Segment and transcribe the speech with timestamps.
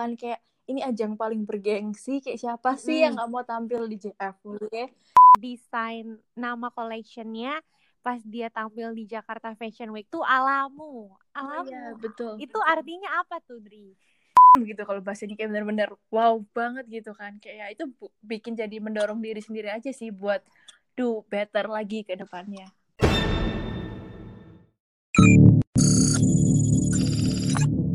[0.00, 3.04] kan kayak ini ajang paling bergengsi kayak siapa sih Hmm.
[3.04, 4.64] yang nggak mau tampil di JFW
[5.36, 7.60] desain nama collectionnya
[8.00, 12.40] pas dia tampil di Jakarta Fashion Week tuh alamu alamu Iya, betul.
[12.40, 13.92] Itu artinya apa tuh Dri?
[14.58, 17.36] Gitu kalau bahasanya kayak bener-bener wow banget gitu kan.
[17.38, 20.40] Kayak ya itu bu- bikin jadi mendorong diri sendiri aja sih buat
[20.96, 22.66] do better lagi ke depannya.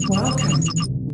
[0.05, 1.04] X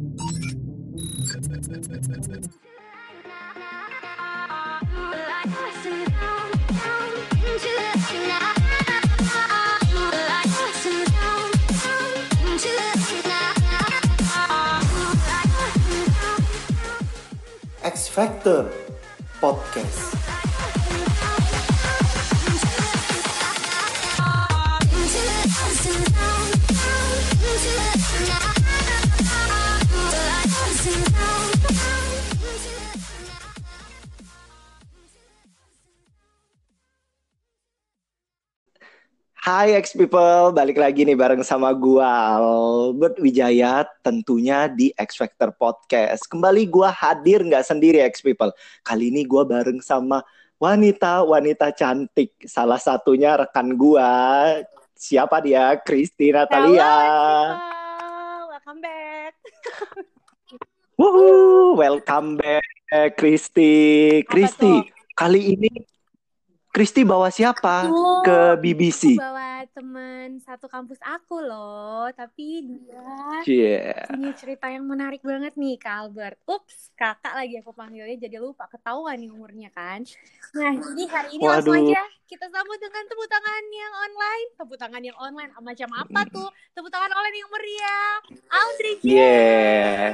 [18.22, 18.70] Factor
[19.42, 20.21] Podcast.
[39.62, 45.54] Hai X People, balik lagi nih bareng sama gua Albert Wijaya tentunya di X Factor
[45.54, 46.26] Podcast.
[46.26, 48.50] Kembali gua hadir nggak sendiri X People.
[48.82, 50.26] Kali ini gua bareng sama
[50.58, 52.34] wanita-wanita cantik.
[52.42, 54.10] Salah satunya rekan gua.
[54.98, 55.78] Siapa dia?
[55.78, 56.90] Kristi Natalia.
[58.02, 59.34] Hello, welcome back
[60.98, 61.30] Wuhu,
[61.78, 64.26] welcome back Kristi.
[64.26, 65.70] Kristi, kali ini
[66.72, 69.20] Kristi bawa siapa Tuh, ke aku BBC?
[69.20, 73.92] bawa temen satu kampus aku loh tapi dia Cie.
[74.08, 76.40] punya cerita yang menarik banget nih Kak Albert.
[76.48, 80.08] Ups, kakak lagi aku panggilnya jadi lupa ketahuan nih umurnya kan.
[80.56, 81.92] Nah, jadi hari ini langsung Waduh.
[81.92, 84.48] aja kita sambut dengan tepuk tangan yang online.
[84.56, 86.48] Tepuk tangan yang online macam apa tuh?
[86.72, 88.12] Tepuk tangan online yang meriah.
[88.48, 89.12] Audrey Jane.
[89.12, 90.08] Yeah.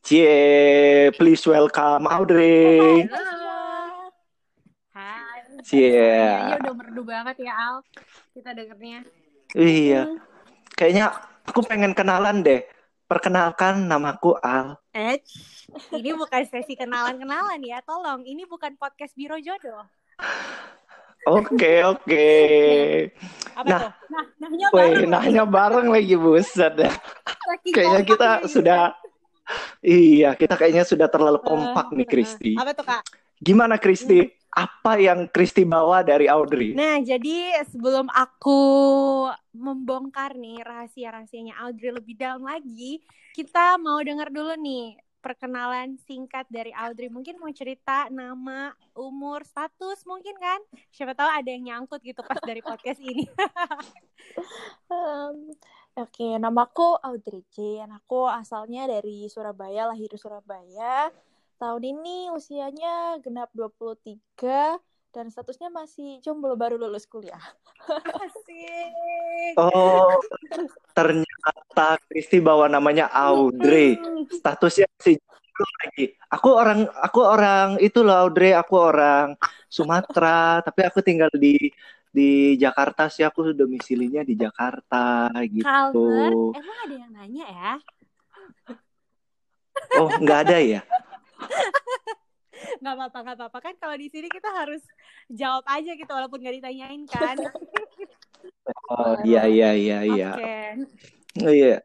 [0.00, 3.04] Cie, please welcome Audrey.
[3.12, 3.45] Halo.
[5.66, 5.90] Cie.
[5.90, 7.76] Kayaknya udah merdu banget ya Al.
[8.30, 9.00] Kita dengernya.
[9.52, 10.02] Iya,
[10.72, 11.10] kayaknya
[11.42, 12.62] aku pengen kenalan deh.
[13.06, 14.78] Perkenalkan namaku Al.
[14.90, 15.22] Eh,
[15.90, 17.78] ini bukan sesi kenalan-kenalan ya.
[17.82, 19.86] Tolong, ini bukan podcast Biro Jodoh.
[21.26, 22.28] Oke, oke.
[23.54, 23.92] Apa Nah, tuh?
[24.10, 25.10] Nah, nahnya Woi, bareng.
[25.10, 26.94] nanya bareng lagi buset dah.
[27.66, 28.82] Kayaknya kita ya, sudah
[29.78, 32.52] Iya, kita kayaknya sudah terlalu kompak nih Eh, Kristi.
[32.58, 33.02] Apa tuh, Kak?
[33.38, 34.26] Gimana Kristi?
[34.56, 36.72] Apa yang Kristi bawa dari Audrey?
[36.72, 38.60] Nah, jadi sebelum aku
[39.52, 43.04] membongkar nih rahasia-rahasianya Audrey lebih dalam lagi,
[43.36, 47.12] kita mau dengar dulu nih perkenalan singkat dari Audrey.
[47.12, 50.64] Mungkin mau cerita nama, umur, status mungkin kan?
[50.88, 53.28] Siapa tahu ada yang nyangkut gitu pas dari podcast ini.
[54.88, 55.52] Em,
[55.96, 57.88] Oke, namaku Audrey Jane.
[57.88, 61.08] Aku asalnya dari Surabaya, lahir di Surabaya.
[61.56, 64.76] Tahun ini usianya genap 23
[65.08, 67.40] dan statusnya masih jomblo baru lulus kuliah.
[68.20, 69.56] Asik.
[69.56, 70.20] Oh,
[70.92, 73.96] ternyata Kristi bawa namanya Audrey.
[74.28, 76.04] Statusnya masih jomblo lagi.
[76.28, 79.32] Aku orang aku orang itu loh Audrey, aku orang
[79.72, 81.56] Sumatera, tapi aku tinggal di
[82.12, 85.64] di Jakarta sih aku domisilinya di Jakarta gitu.
[85.64, 87.72] Albert, emang ada yang nanya ya?
[89.96, 90.80] Oh, nggak ada ya?
[92.80, 94.80] Nggak apa-apa, nggak apa-apa kan kalau di sini kita harus
[95.28, 97.36] jawab aja gitu walaupun nggak ditanyain kan.
[98.90, 100.30] Oh, iya iya iya iya.
[100.34, 100.54] Oke.
[101.44, 101.84] Oh, iya.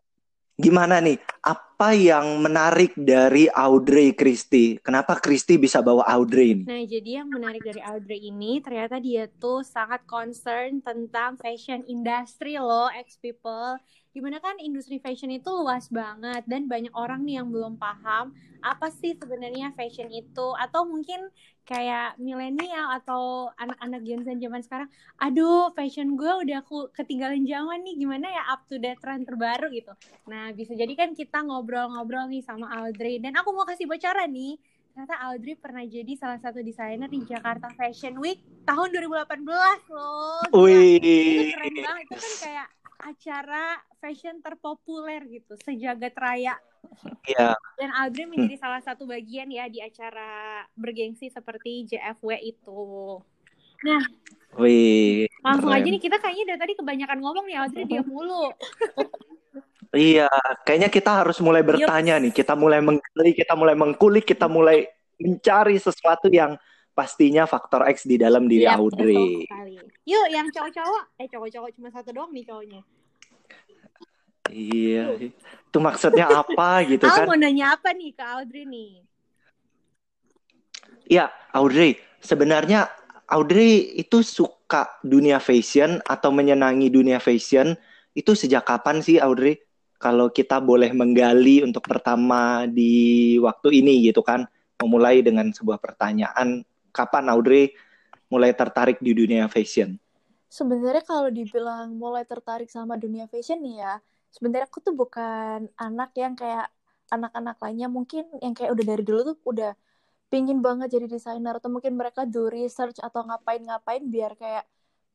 [0.62, 1.18] Gimana nih?
[1.42, 4.78] Apa yang menarik dari Audrey Kristi?
[4.78, 6.64] Kenapa Kristi bisa bawa Audrey ini?
[6.70, 12.62] Nah, jadi yang menarik dari Audrey ini ternyata dia tuh sangat concern tentang fashion industry
[12.62, 13.82] loh, ex people.
[14.12, 18.36] Di mana kan industri fashion itu luas banget dan banyak orang nih yang belum paham
[18.60, 21.32] apa sih sebenarnya fashion itu atau mungkin
[21.64, 27.80] kayak milenial atau anak-anak Gen Z zaman sekarang, aduh fashion gue udah aku ketinggalan zaman
[27.88, 29.96] nih, gimana ya up to date trend terbaru gitu.
[30.28, 34.60] Nah, bisa jadi kan kita ngobrol-ngobrol nih sama Audrey dan aku mau kasih bocoran nih
[34.92, 40.44] ternyata Audrey pernah jadi salah satu desainer di Jakarta Fashion Week tahun 2018 loh.
[40.52, 41.00] Wih.
[41.00, 42.06] Itu keren banget.
[42.12, 42.68] Itu kan kayak
[43.02, 46.56] acara fashion terpopuler gitu, sejagat raya.
[47.26, 47.54] Iya.
[47.78, 52.82] Dan Audrey menjadi salah satu bagian ya di acara bergengsi seperti JFW itu.
[53.82, 54.04] Nah,
[54.58, 55.26] Wih.
[55.42, 55.82] langsung keren.
[55.82, 58.54] aja nih kita kayaknya dari tadi kebanyakan ngomong nih Audrey diam mulu.
[59.92, 60.32] Iya,
[60.64, 62.32] kayaknya kita harus mulai bertanya nih.
[62.32, 64.88] Kita mulai menggali, kita mulai mengkulik, kita mulai
[65.20, 66.56] mencari sesuatu yang
[66.92, 69.48] pastinya faktor X di dalam diri Iya, Audrey.
[70.04, 72.82] Yuk, yang cowok-cowok, eh cowok-cowok cuma satu doang nih cowoknya.
[74.52, 77.24] Iya, itu maksudnya apa gitu kan?
[77.24, 78.92] mau nanya apa nih ke Audrey nih?
[81.08, 82.92] Ya, Audrey, sebenarnya
[83.32, 87.80] Audrey itu suka dunia fashion atau menyenangi dunia fashion
[88.12, 89.64] itu sejak kapan sih Audrey?
[90.02, 94.50] Kalau kita boleh menggali untuk pertama di waktu ini gitu kan,
[94.82, 97.74] memulai dengan sebuah pertanyaan, kapan Audrey
[98.32, 99.98] mulai tertarik di dunia fashion?
[100.52, 103.94] Sebenarnya kalau dibilang mulai tertarik sama dunia fashion nih ya,
[104.36, 106.68] sebenarnya aku tuh bukan anak yang kayak
[107.12, 109.72] anak-anak lainnya mungkin yang kayak udah dari dulu tuh udah
[110.32, 114.64] pingin banget jadi desainer atau mungkin mereka do research atau ngapain-ngapain biar kayak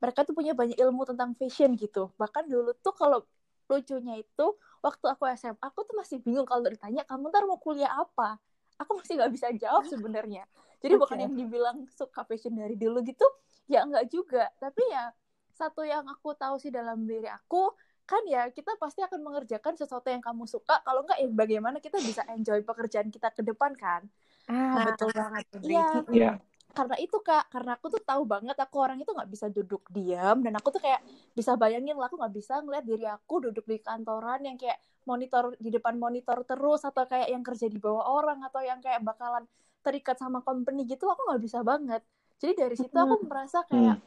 [0.00, 2.12] mereka tuh punya banyak ilmu tentang fashion gitu.
[2.20, 3.24] Bahkan dulu tuh kalau
[3.68, 4.46] lucunya itu
[4.84, 8.38] waktu aku SMA aku tuh masih bingung kalau ditanya kamu ntar mau kuliah apa.
[8.76, 10.44] Aku masih nggak bisa jawab sebenarnya.
[10.82, 11.02] Jadi Oke.
[11.02, 13.24] bukan yang dibilang suka fashion dari dulu gitu,
[13.68, 14.44] ya enggak juga.
[14.60, 15.10] Tapi ya
[15.56, 17.72] satu yang aku tahu sih dalam diri aku
[18.06, 21.98] kan ya kita pasti akan mengerjakan sesuatu yang kamu suka kalau enggak ya bagaimana kita
[21.98, 24.06] bisa enjoy pekerjaan kita ke depan kan
[24.46, 25.44] Ah, Nah, betul banget.
[25.64, 26.30] Iya Iya.
[26.76, 30.44] karena itu kak karena aku tuh tahu banget aku orang itu nggak bisa duduk diam
[30.44, 31.00] dan aku tuh kayak
[31.32, 34.76] bisa bayangin lah aku nggak bisa ngeliat diri aku duduk di kantoran yang kayak
[35.06, 39.00] monitor di depan monitor terus atau kayak yang kerja di bawah orang atau yang kayak
[39.06, 39.46] bakalan
[39.86, 42.02] terikat sama company gitu aku nggak bisa banget.
[42.42, 44.02] Jadi dari situ aku merasa kayak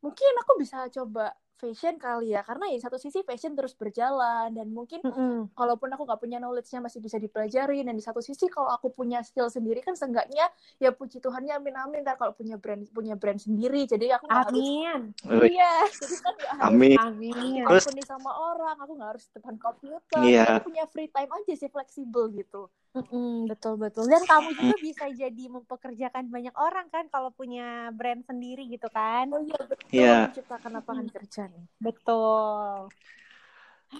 [0.00, 4.48] mungkin aku bisa coba fashion kali ya karena ya di satu sisi fashion terus berjalan
[4.50, 5.52] dan mungkin Mm-mm.
[5.52, 9.20] kalaupun aku nggak punya knowledge-nya masih bisa dipelajari dan di satu sisi kalau aku punya
[9.20, 13.36] skill sendiri kan seenggaknya ya puji Tuhannya amin amin ntar kalau punya brand punya brand
[13.36, 15.12] sendiri jadi aku harus Amin.
[15.22, 16.96] Wih, iya jadi kan nggak harus Amin.
[16.98, 17.60] Amin.
[17.62, 20.44] Terus- company sama orang aku nggak harus depan komputer Iya.
[20.56, 24.02] aku punya free time aja sih fleksibel gitu Mm-mm, betul betul.
[24.04, 29.30] Dan kamu juga bisa jadi mempekerjakan banyak orang kan kalau punya brand sendiri gitu kan?
[29.30, 30.16] oh iya betul Iya.
[30.26, 32.88] menciptakan lapangan kerja nih Betul.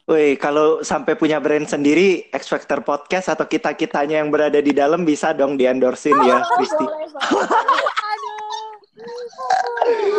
[0.06, 5.02] Wih, kalau sampai punya brand sendiri, X Factor Podcast atau kita-kitanya yang berada di dalam
[5.02, 6.84] bisa dong di-endorsein ya, Oh, Kristi.
[6.86, 7.50] boleh banget.
[7.90, 8.38] Aduh.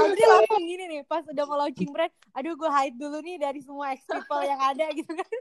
[0.01, 3.59] Audrey langsung gini nih pas udah mau launching brand, aduh gue hide dulu nih dari
[3.61, 5.31] semua ex people yang ada gitu kan.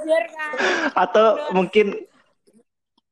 [0.00, 0.54] Biar kan.
[1.04, 2.08] Atau mungkin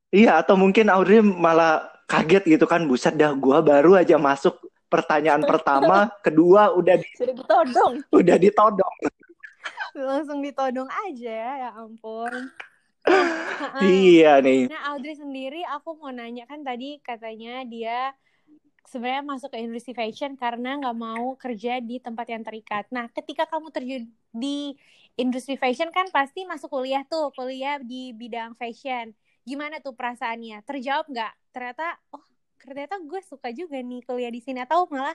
[0.08, 4.54] Iya, atau mungkin Audrey malah kaget gitu kan, buset dah gua baru aja masuk
[4.88, 8.94] pertanyaan pertama, kedua udah di- sudah ditodong udah ditodong.
[9.94, 12.50] Langsung ditodong aja ya, ya ampun.
[13.84, 14.72] Iya nih.
[14.72, 18.16] Nah, Audrey sendiri aku mau nanya kan tadi katanya dia
[18.88, 22.88] sebenarnya masuk ke industri fashion karena nggak mau kerja di tempat yang terikat.
[22.92, 24.76] Nah, ketika kamu terjun di
[25.16, 29.12] industri fashion kan pasti masuk kuliah tuh, kuliah di bidang fashion.
[29.44, 30.64] Gimana tuh perasaannya?
[30.64, 31.32] Terjawab nggak?
[31.52, 32.24] Ternyata, oh
[32.64, 35.14] ternyata gue suka juga nih kuliah di sini atau malah,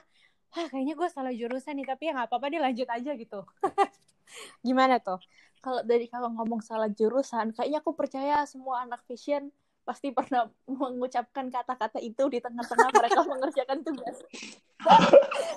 [0.54, 3.40] wah kayaknya gue salah jurusan nih tapi ya nggak apa-apa deh lanjut aja gitu.
[4.66, 5.18] Gimana tuh?
[5.60, 9.52] kalau dari kalau ngomong salah jurusan, kayaknya aku percaya semua anak fashion
[9.84, 10.48] pasti pernah
[10.80, 14.24] mengucapkan kata-kata itu di tengah-tengah mereka mengerjakan tugas.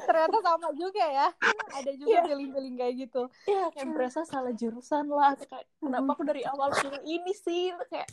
[0.03, 1.27] Ternyata sama juga ya.
[1.71, 2.21] Ada juga Iya.
[2.27, 3.21] feeling-feeling kayak gitu.
[3.47, 5.39] Ya, kayak berasa salah jurusan lah.
[5.39, 7.71] Kayak, kenapa aku dari awal pilih ini sih?
[7.87, 8.11] Kayak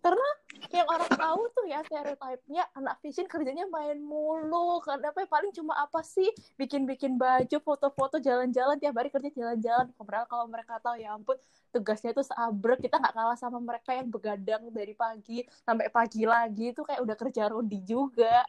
[0.00, 0.28] karena
[0.70, 4.80] yang orang tahu tuh ya stereotipnya anak fashion kerjanya main mulu.
[4.84, 6.28] Kenapa paling cuma apa sih?
[6.56, 9.92] Bikin-bikin baju, foto-foto, jalan-jalan tiap hari kerja jalan-jalan.
[9.96, 11.36] Padahal kalau mereka tahu ya ampun
[11.70, 16.74] tugasnya itu seabrek kita nggak kalah sama mereka yang begadang dari pagi sampai pagi lagi
[16.74, 18.42] itu kayak udah kerja rodi juga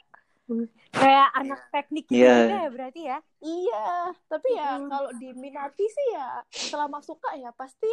[0.91, 2.35] Kayak anak teknik gitu Iya.
[2.43, 3.17] juga ya berarti ya.
[3.41, 3.85] Iya,
[4.27, 4.89] tapi ya Mm-mm.
[4.91, 7.87] kalau diminati sih ya selama suka ya pasti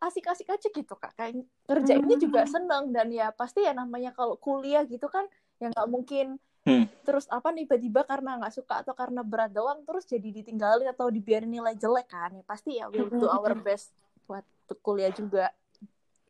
[0.00, 1.12] asik-asik aja gitu kak.
[1.14, 2.24] Kayak kerjainnya Mm.
[2.24, 5.28] juga seneng dan ya pasti ya namanya kalau kuliah gitu kan
[5.60, 6.84] ya nggak mungkin Hmm.
[7.08, 11.08] terus apa nih tiba-tiba karena nggak suka atau karena berat doang terus jadi ditinggalin atau
[11.08, 13.96] dibiarin nilai jelek kan ya pasti ya we'll do our best
[14.28, 14.44] buat
[14.84, 15.48] kuliah juga.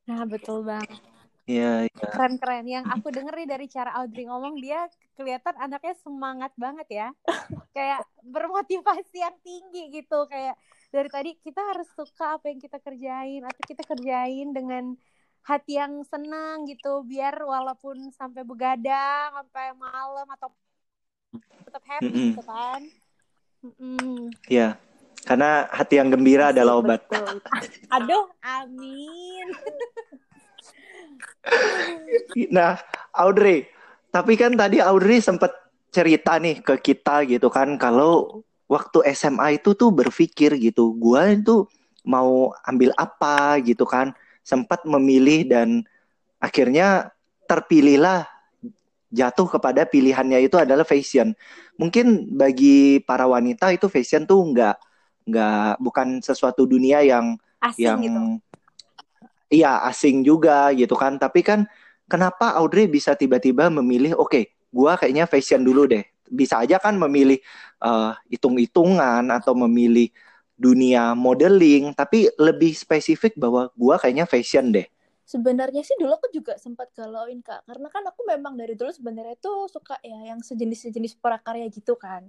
[0.07, 1.03] Nah, betul banget.
[1.51, 2.09] Iya, iya.
[2.15, 2.65] Keren-keren.
[2.67, 4.87] Yang aku denger nih dari cara Audrey ngomong, dia
[5.19, 7.09] kelihatan anaknya semangat banget ya.
[7.77, 10.31] Kayak bermotivasi yang tinggi gitu.
[10.31, 10.55] Kayak
[10.91, 13.43] dari tadi kita harus suka apa yang kita kerjain.
[13.47, 14.95] Atau kita kerjain dengan
[15.47, 17.07] hati yang senang gitu.
[17.07, 20.51] Biar walaupun sampai begadang, sampai malam atau
[21.65, 22.27] tetap happy Mm-mm.
[22.35, 22.81] gitu kan.
[23.63, 24.35] Mm-mm.
[24.51, 24.77] Iya.
[25.21, 27.07] Karena hati yang gembira adalah obat.
[27.07, 27.39] Betul.
[27.97, 29.47] Aduh, amin.
[32.51, 32.81] Nah,
[33.15, 33.69] Audrey,
[34.11, 35.53] tapi kan tadi Audrey sempat
[35.91, 41.67] cerita nih ke kita gitu kan kalau waktu SMA itu tuh berpikir gitu, gua itu
[42.07, 44.15] mau ambil apa gitu kan,
[44.47, 45.83] sempat memilih dan
[46.39, 47.11] akhirnya
[47.51, 48.31] terpilihlah
[49.11, 51.35] jatuh kepada pilihannya itu adalah fashion.
[51.75, 54.77] Mungkin bagi para wanita itu fashion tuh nggak
[55.27, 58.21] nggak bukan sesuatu dunia yang Asing yang gitu.
[59.51, 61.19] iya asing juga gitu kan.
[61.19, 61.67] Tapi kan
[62.07, 66.07] kenapa Audrey bisa tiba-tiba memilih oke, gua kayaknya fashion dulu deh.
[66.31, 67.39] Bisa aja kan memilih
[67.85, 70.09] eh, hitung-hitungan atau memilih
[70.61, 74.87] dunia modeling, tapi lebih spesifik bahwa gua kayaknya fashion deh.
[75.33, 79.39] Sebenarnya sih dulu aku juga sempat galauin kak, karena kan aku memang dari dulu sebenarnya
[79.39, 82.27] tuh suka ya yang sejenis-sejenis prakarya gitu kan.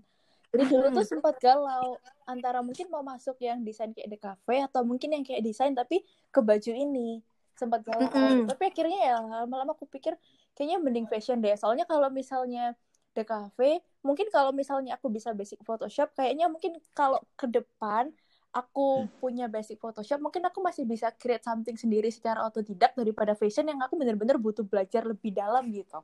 [0.53, 1.07] Jadi dulu tuh Hmm.
[1.07, 1.97] sempat galau
[2.29, 6.05] antara mungkin mau masuk yang desain kayak The Cafe atau mungkin yang kayak desain tapi
[6.29, 7.25] ke baju ini
[7.57, 8.05] sempat galau.
[8.13, 8.45] Mm-mm.
[8.45, 10.13] Tapi akhirnya ya lama-lama aku pikir
[10.53, 11.57] kayaknya mending fashion deh.
[11.57, 12.77] Soalnya kalau misalnya
[13.17, 18.09] The Cafe, mungkin kalau misalnya aku bisa basic Photoshop, kayaknya mungkin kalau ke depan
[18.51, 23.69] aku punya basic Photoshop, mungkin aku masih bisa create something sendiri secara otodidak daripada fashion
[23.69, 26.03] yang aku bener-bener butuh belajar lebih dalam gitu.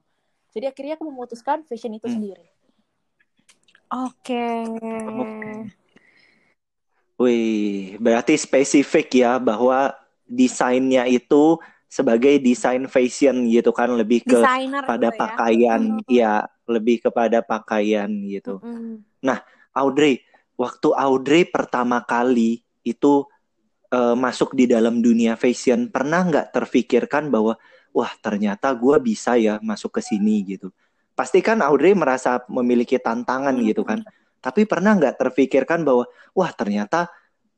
[0.55, 2.15] Jadi akhirnya aku memutuskan fashion itu Hmm.
[2.15, 2.47] sendiri.
[3.91, 4.45] Oke.
[7.17, 9.89] Wih, berarti spesifik ya bahwa
[10.29, 15.19] desainnya itu sebagai desain fashion gitu kan lebih ke Desainer pada gitu ya.
[15.23, 16.11] pakaian, Mm.
[16.11, 16.33] ya
[16.67, 18.59] lebih kepada pakaian gitu.
[18.59, 19.03] Mm-mm.
[19.71, 20.25] Audrey,
[20.57, 23.23] waktu Audrey pertama kali itu
[23.87, 27.55] eh, masuk di dalam dunia fashion, pernah nggak terfikirkan bahwa
[27.95, 30.75] wah ternyata gue bisa ya masuk ke sini gitu.
[31.15, 34.03] Pasti kan Audrey merasa memiliki tantangan gitu kan.
[34.43, 36.03] Tapi pernah nggak terfikirkan bahwa
[36.35, 37.07] wah ternyata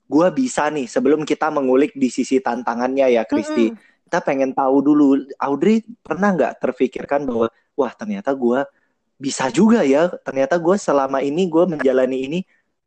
[0.05, 3.73] gue bisa nih sebelum kita mengulik di sisi tantangannya ya Kristi.
[3.73, 3.87] Mm-mm.
[4.09, 7.45] Kita pengen tahu dulu, Audrey pernah nggak terfikirkan bahwa
[7.77, 8.65] wah ternyata gue
[9.21, 10.09] bisa juga ya.
[10.09, 12.39] Ternyata gue selama ini gue menjalani ini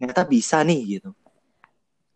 [0.02, 1.14] ternyata bisa nih gitu.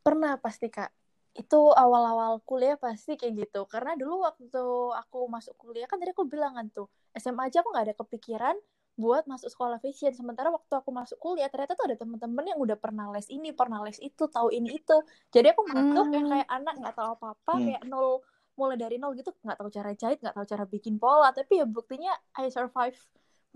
[0.02, 0.90] Pernah pasti kak.
[1.38, 3.62] Itu awal-awal kuliah pasti kayak gitu.
[3.70, 4.64] Karena dulu waktu
[4.98, 8.58] aku masuk kuliah kan tadi aku bilang kan tuh SMA aja aku nggak ada kepikiran
[8.98, 10.10] buat masuk sekolah fashion.
[10.18, 13.86] Sementara waktu aku masuk kuliah ternyata tuh ada temen-temen yang udah pernah les ini, pernah
[13.86, 14.98] les itu, tahu ini itu.
[15.30, 16.32] Jadi aku masuk yang Hmm.
[16.34, 17.66] kayak anak nggak tahu apa-apa, Hmm.
[17.70, 21.28] kayak nol mulai dari nol gitu, nggak tahu cara jahit, nggak tahu cara bikin pola.
[21.30, 22.96] Tapi ya buktinya I survive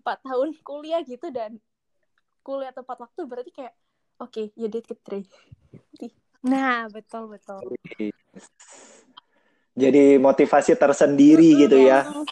[0.01, 1.57] 4 tahun kuliah gitu dan
[2.45, 3.75] kuliah tepat waktu berarti kayak
[4.21, 5.25] oke, you did it, Trey.
[6.45, 7.65] Nah, betul betul.
[9.77, 12.05] Jadi motivasi tersendiri Mm-mm, gitu ya.
[12.05, 12.29] yes.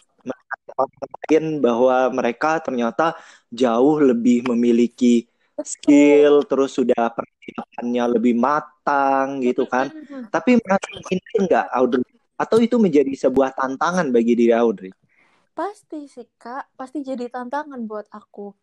[0.79, 3.17] Mungkin bahwa mereka ternyata
[3.49, 5.25] jauh lebih memiliki
[5.65, 9.89] skill, terus sudah persiapannya lebih matang gitu kan.
[10.29, 12.18] Tapi merasa ini enggak Audrey?
[12.39, 14.95] Atau itu menjadi sebuah tantangan bagi diri Audrey?
[15.51, 18.55] Pasti sih kak, pasti jadi tantangan buat aku.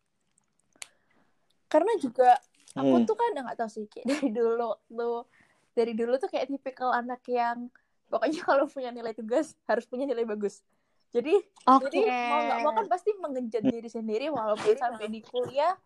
[1.69, 2.41] Karena juga
[2.73, 3.05] aku Hmm.
[3.05, 5.29] tuh kan nggak tahu sih kayak dari dulu tuh
[5.77, 7.69] dari dulu tuh kayak tipikal anak yang
[8.09, 10.65] pokoknya kalau punya nilai tugas harus punya nilai bagus.
[11.13, 11.37] Jadi
[11.69, 11.85] Oke.
[11.85, 12.01] jadi
[12.33, 15.77] mau nggak mau kan pasti mengenjot diri sendiri walaupun sampai di kuliah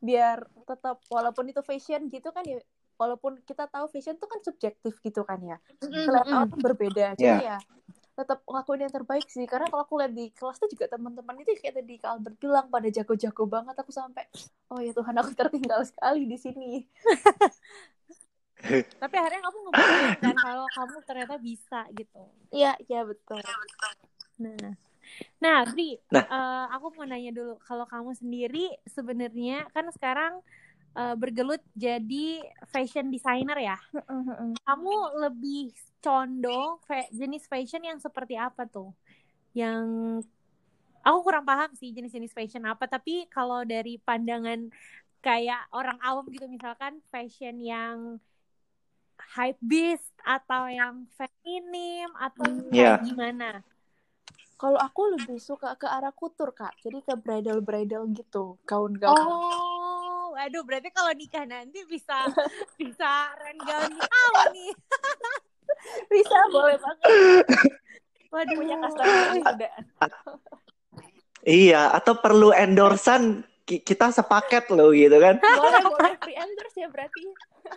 [0.00, 2.60] biar tetap walaupun itu fashion gitu kan ya
[3.04, 5.56] walaupun kita tahu fashion tuh kan subjektif gitu kan ya.
[5.78, 6.38] Kelihatan mm-mm.
[6.48, 7.06] orang berbeda.
[7.20, 7.60] Jadi ya
[8.14, 9.44] tetap ngelakuin yang terbaik sih.
[9.44, 12.66] Karena kalau aku lihat di kelas tuh juga teman-teman itu kayak tadi Kak Albert bilang
[12.70, 13.74] pada jago-jago banget.
[13.82, 14.24] Aku sampai
[14.70, 16.72] oh ya Tuhan aku tertinggal sekali di sini.
[19.02, 22.22] Tapi akhirnya kamu ngebuktiin kan kalau kamu ternyata bisa gitu.
[22.48, 23.42] iya iya betul.
[24.40, 24.72] Nah,
[25.36, 26.24] nah, Bri, Nah.
[26.24, 30.40] eh, aku mau nanya dulu, kalau kamu sendiri sebenarnya kan sekarang
[30.94, 32.26] eh, bergelut jadi
[32.70, 33.78] fashion designer ya.
[34.64, 38.94] Kamu lebih condong fa- jenis fashion yang seperti apa tuh?
[39.52, 39.86] Yang
[41.02, 44.72] aku kurang paham sih jenis-jenis fashion apa, tapi kalau dari pandangan
[45.20, 48.20] kayak orang awam gitu misalkan fashion yang
[49.34, 53.00] hype beast atau yang feminim atau Iya.
[53.00, 53.50] kayak gimana?
[54.54, 59.73] kalau aku lebih suka ke arah kutur kak jadi ke bridal bridal gitu gaun-gaun Oh,
[60.36, 62.28] aduh berarti kalau nikah nanti bisa
[62.80, 63.10] bisa
[63.40, 64.72] renggau kamu nih.
[66.12, 67.10] bisa boleh banget
[68.30, 69.68] Waduh, punya customer ada
[71.44, 75.36] Iya, atau perlu endorsan ki- kita sepaket loh gitu kan.
[75.36, 77.20] boleh boleh free endorse ya berarti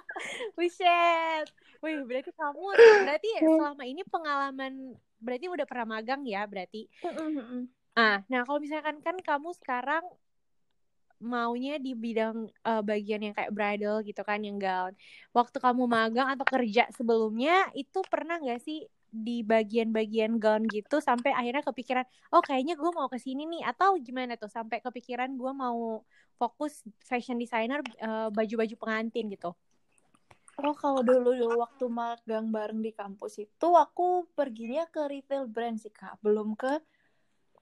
[0.55, 1.47] Buset.
[1.83, 2.63] Wih, berarti kamu
[3.05, 6.87] berarti selama ini pengalaman berarti udah pernah magang ya berarti.
[7.97, 10.05] Ah, nah kalau misalkan kan kamu sekarang
[11.17, 14.93] maunya di bidang eh, bagian yang kayak bridal gitu kan yang gown.
[15.33, 21.31] Waktu kamu magang atau kerja sebelumnya itu pernah nggak sih di bagian-bagian gown gitu sampai
[21.31, 22.05] akhirnya kepikiran,
[22.35, 26.03] oh kayaknya gue mau ke sini nih atau gimana tuh sampai kepikiran gue mau
[26.37, 29.55] fokus fashion designer eh, baju-baju pengantin gitu.
[30.57, 35.77] Oh, kalau dulu dulu waktu magang bareng di kampus itu aku perginya ke retail brand
[35.77, 36.81] sih Kak, belum ke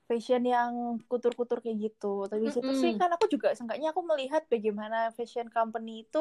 [0.09, 0.71] fashion yang
[1.09, 2.07] kutur-kutur kayak gitu.
[2.31, 2.99] Tapi situ sih Mm-mm.
[2.99, 6.19] kan aku juga seenggaknya aku melihat bagaimana fashion company itu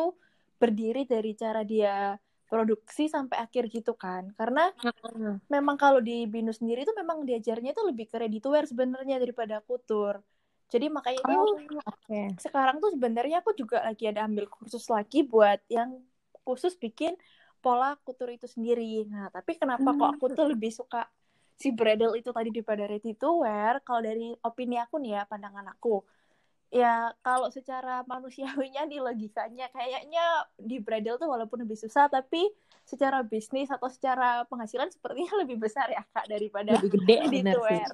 [0.60, 2.16] berdiri dari cara dia
[2.50, 4.70] produksi sampai akhir gitu kan karena
[5.54, 9.16] memang kalau di Binus sendiri itu memang diajarnya itu lebih ke ready to wear sebenarnya
[9.22, 10.14] daripada kutur
[10.72, 12.20] jadi makanya Oh, tuh oke.
[12.44, 15.90] sekarang tuh sebenarnya aku juga lagi ada ambil kursus lagi buat yang
[16.46, 17.14] khusus bikin
[17.62, 19.06] pola kutur itu sendiri.
[19.08, 21.06] Nah, tapi kenapa kok aku tuh lebih suka
[21.54, 23.80] si bridal itu tadi daripada ready to wear?
[23.86, 26.02] Kalau dari opini aku nih ya, pandangan aku.
[26.74, 32.50] Ya, kalau secara manusiawinya di logikanya kayaknya di bridal tuh walaupun lebih susah tapi
[32.82, 37.58] secara bisnis atau secara penghasilan sepertinya lebih besar ya Kak daripada Lebih gede sih.
[37.62, 37.90] wear.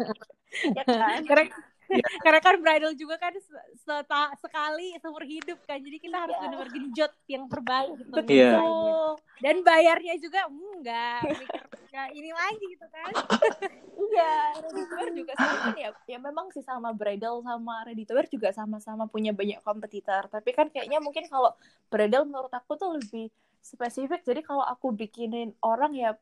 [0.73, 1.21] ya kan?
[1.29, 1.47] Karena
[1.91, 2.07] Iya.
[2.25, 5.83] karena kan bridal juga kan se- seta- sekali seumur hidup kan.
[5.83, 6.43] Jadi kita harus Iya.
[6.47, 8.11] benar-benar genjot yang terbaik gitu.
[8.31, 8.51] Iya.
[8.57, 9.09] Betul.
[9.41, 13.13] Dan bayarnya juga hmm, enggak mikir enggak ini lagi gitu kan.
[14.01, 15.91] Iya, ready to wear juga sama kan ya.
[16.09, 20.25] Ya memang sih sama bridal sama ready to wear juga sama-sama punya banyak kompetitor.
[20.33, 21.53] Tapi kan kayaknya mungkin kalau
[21.93, 23.29] bridal menurut aku tuh lebih
[23.61, 24.25] spesifik.
[24.25, 26.17] Jadi kalau aku bikinin orang ya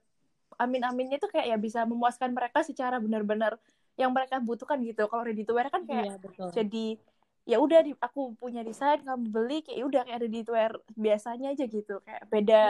[0.59, 3.57] amin-aminnya tuh kayak ya bisa memuaskan mereka secara benar-benar
[3.99, 5.11] yang mereka butuhkan gitu.
[5.11, 6.49] Kalau ready to wear kan kayak Iya, betul.
[6.55, 6.87] jadi
[7.49, 11.57] ya udah aku punya desain kamu beli kayak ya udah kayak ready to wear biasanya
[11.57, 12.63] aja gitu kayak beda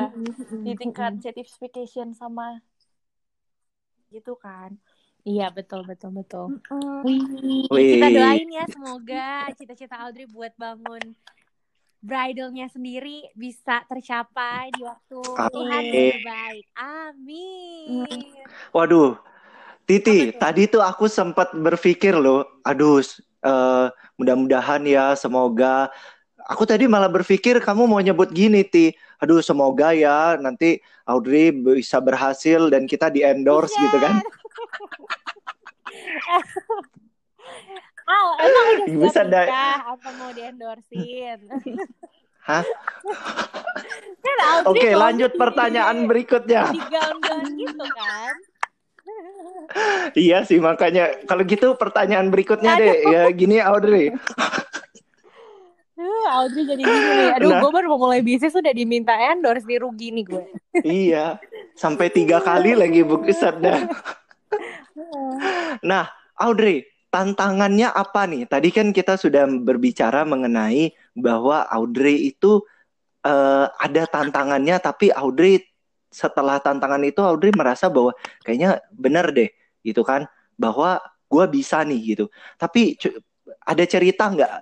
[0.64, 2.62] di tingkat certification sama
[4.08, 4.72] gitu kan.
[5.28, 6.44] Iya, betul betul betul.
[6.48, 7.04] Mm-mm.
[7.04, 7.90] Wih, Wih.
[7.92, 11.12] kita doain ya semoga cita-cita Audrey buat bangun
[11.98, 16.64] bridalnya sendiri bisa tercapai di waktu Tuhan terbaik.
[16.78, 18.22] Amin.
[18.70, 19.18] Waduh,
[19.88, 23.00] Titi, tadi tuh aku sempat berpikir loh, aduh,
[23.40, 23.86] eh,
[24.20, 25.88] mudah-mudahan ya, semoga.
[26.44, 28.92] Aku tadi malah berpikir kamu mau nyebut gini, Ti.
[29.24, 30.78] Aduh, semoga ya nanti
[31.08, 34.20] Audrey bisa berhasil dan kita di endorse gitu kan.
[38.08, 41.38] Al, emang udah Bisa nikah apa mau diendorsin?
[42.44, 42.64] Hah?
[44.24, 46.72] kan Oke, mau lanjut di- pertanyaan berikutnya.
[46.72, 48.32] di gaun-gaun gitu kan.
[50.16, 52.96] Iya sih, makanya kalau gitu pertanyaan berikutnya deh.
[53.12, 54.16] Ya gini, Audrey.
[55.98, 57.30] Aduh, Audrey jadi gini nih.
[57.36, 57.60] Aduh, Nah.
[57.60, 60.44] gue baru mau mulai bisnis udah diminta endorse nih rugi nih gue.
[60.86, 61.36] Iya,
[61.74, 63.80] sampai tiga kali lagi bukisan dah.
[65.78, 68.50] Nah, Audrey, tantangannya apa nih?
[68.50, 72.66] Tadi kan kita sudah berbicara mengenai bahwa Audrey itu
[73.22, 75.62] eh, ada tantangannya, tapi Audrey
[76.08, 79.50] setelah tantangan itu Audrey merasa bahwa kayaknya bener deh,
[79.84, 80.24] gitu kan?
[80.56, 82.26] Bahwa gue bisa nih gitu.
[82.56, 82.96] Tapi
[83.64, 84.52] ada cerita nggak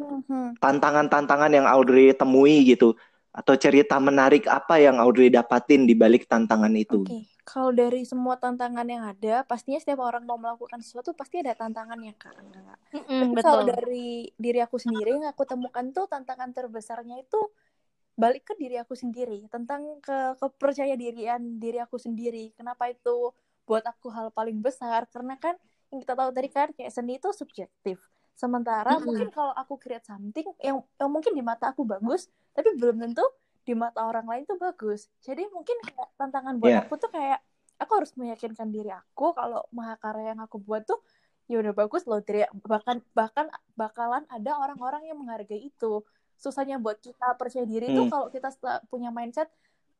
[0.00, 0.58] Mhm.
[0.58, 2.96] tantangan-tantangan yang Audrey temui gitu?
[3.30, 7.06] Atau cerita menarik apa yang Audrey dapatin di balik tantangan itu?
[7.06, 11.54] Oke, kalau dari semua tantangan yang ada, pastinya setiap orang mau melakukan sesuatu pasti ada
[11.54, 12.34] tantangannya, Kak.
[12.34, 12.78] Enggak.
[12.90, 13.70] Mm-mm, Tapi kalau betul.
[13.70, 17.38] dari diri aku sendiri yang aku temukan tuh tantangan terbesarnya itu
[18.22, 22.52] balik ke diri aku sendiri, tentang ke kepercaya dirian diri aku sendiri.
[22.58, 23.32] Kenapa itu
[23.68, 25.00] buat aku hal paling besar?
[25.12, 25.54] Karena kan
[25.90, 27.98] yang kita tahu tadi kan kayak seni itu subjektif.
[28.36, 29.06] Sementara Mm-mm.
[29.06, 33.24] mungkin kalau aku create something yang, yang mungkin di mata aku bagus, tapi belum tentu
[33.66, 35.08] di mata orang lain tuh bagus.
[35.26, 36.80] Jadi mungkin kayak tantangan buat Iya.
[36.80, 37.40] aku tuh kayak
[37.80, 41.00] aku harus meyakinkan diri aku kalau mahakarya yang aku buat tuh
[41.50, 42.22] ya udah bagus loh
[42.62, 46.04] bahkan bahkan bakalan ada orang-orang yang menghargai itu
[46.40, 48.12] susahnya buat kita percaya diri tuh Hmm.
[48.12, 48.48] kalau kita
[48.88, 49.52] punya mindset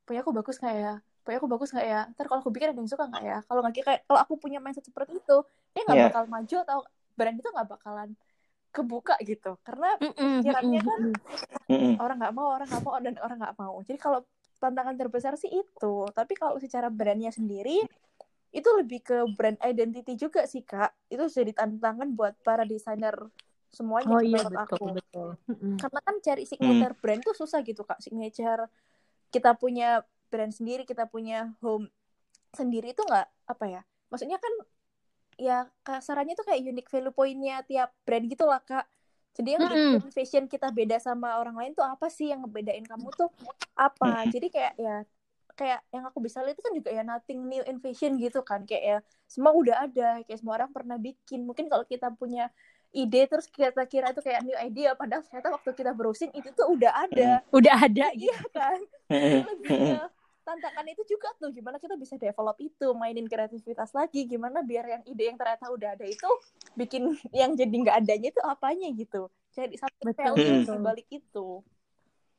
[0.03, 2.81] punya aku bagus nggak ya punya aku bagus nggak ya ntar kalau aku bikin ada
[2.81, 5.37] yang suka nggak ya kalau nggak kayak kalau aku punya mindset seperti itu
[5.71, 6.07] dia nggak Iya.
[6.09, 6.79] bakal maju atau
[7.15, 8.09] brand itu nggak bakalan
[8.71, 11.15] kebuka gitu karena pikirannya kan mm-mm.
[11.69, 11.95] Mm-mm.
[12.01, 14.21] orang nggak mau orang nggak mau dan orang nggak mau jadi kalau
[14.57, 17.85] tantangan terbesar sih itu tapi kalau secara brandnya sendiri
[18.51, 23.15] itu lebih ke brand identity juga sih kak itu jadi tantangan buat para desainer
[23.71, 24.87] semuanya Oh iya menurut betul aku.
[24.99, 25.29] betul.
[25.81, 28.03] Karena kan cari signature brand tuh susah gitu kak.
[28.03, 28.67] Signature
[29.31, 31.91] kita punya brand sendiri kita punya home
[32.55, 34.51] sendiri itu nggak apa ya maksudnya kan
[35.39, 38.85] ya kasarannya tuh kayak unique value pointnya tiap brand gitu lah kak.
[39.33, 43.09] Jadi yang bikin fashion kita beda sama orang lain tuh apa sih yang ngebedain kamu
[43.17, 43.31] tuh
[43.73, 44.27] apa?
[44.29, 44.97] Jadi kayak ya
[45.57, 48.69] kayak yang aku bisa lihat itu kan juga ya nothing new in fashion gitu kan.
[48.69, 51.47] Kayak ya semua udah ada kayak semua orang pernah bikin.
[51.49, 52.53] Mungkin kalau kita punya
[52.91, 56.67] ide terus kita kira itu kayak new idea padahal ternyata waktu kita browsing itu tuh
[56.75, 58.31] udah ada Udah ada gitu.
[58.31, 58.79] iya kan
[59.13, 59.41] Mm-mm.
[59.47, 60.01] lebih ke
[60.43, 65.03] tantangan itu juga tuh gimana kita bisa develop itu mainin kreativitas lagi gimana biar yang
[65.07, 66.31] ide yang ternyata udah ada itu
[66.75, 71.63] bikin yang jadi nggak adanya itu apanya gitu jadi satu value di balik itu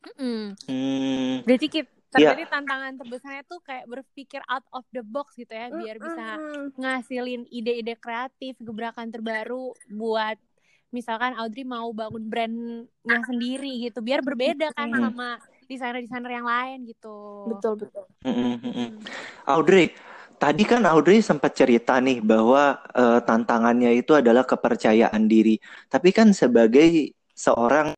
[0.02, 0.58] Mm-mm.
[0.66, 1.46] Hmm.
[1.46, 2.36] Berarti kita Iya.
[2.36, 6.36] terjadi tantangan terbesarnya tuh kayak berpikir out of the box gitu ya biar bisa
[6.76, 10.36] ngasilin ide-ide kreatif, gebrakan terbaru buat
[10.92, 15.08] misalkan Audrey mau bangun brandnya sendiri gitu, biar berbeda kan Hmm.
[15.08, 15.40] sama
[15.72, 17.16] desainer-desainer yang lain gitu.
[17.56, 18.04] Betul betul.
[18.28, 18.90] Mm-mm, mm-mm.
[19.48, 19.96] Audrey,
[20.36, 25.56] tadi kan Audrey sempat cerita nih bahwa eh, tantangannya itu adalah kepercayaan diri.
[25.88, 27.96] Tapi kan sebagai seorang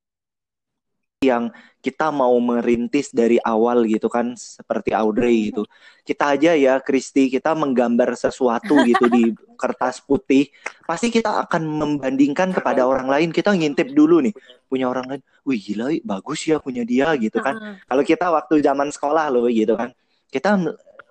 [1.27, 1.49] yang
[1.83, 5.67] kita mau merintis dari awal gitu kan, seperti Audrey gitu.
[6.07, 10.47] Kita aja ya, Kristi, kita menggambar sesuatu gitu di kertas putih,
[10.87, 13.29] pasti kita akan membandingkan kepada orang lain.
[13.35, 14.31] Kita ngintip dulu nih,
[14.71, 17.83] punya orang lain, wih gila, bagus ya punya dia gitu kan.
[17.83, 19.91] Kalau kita waktu zaman sekolah loh gitu kan,
[20.31, 20.55] kita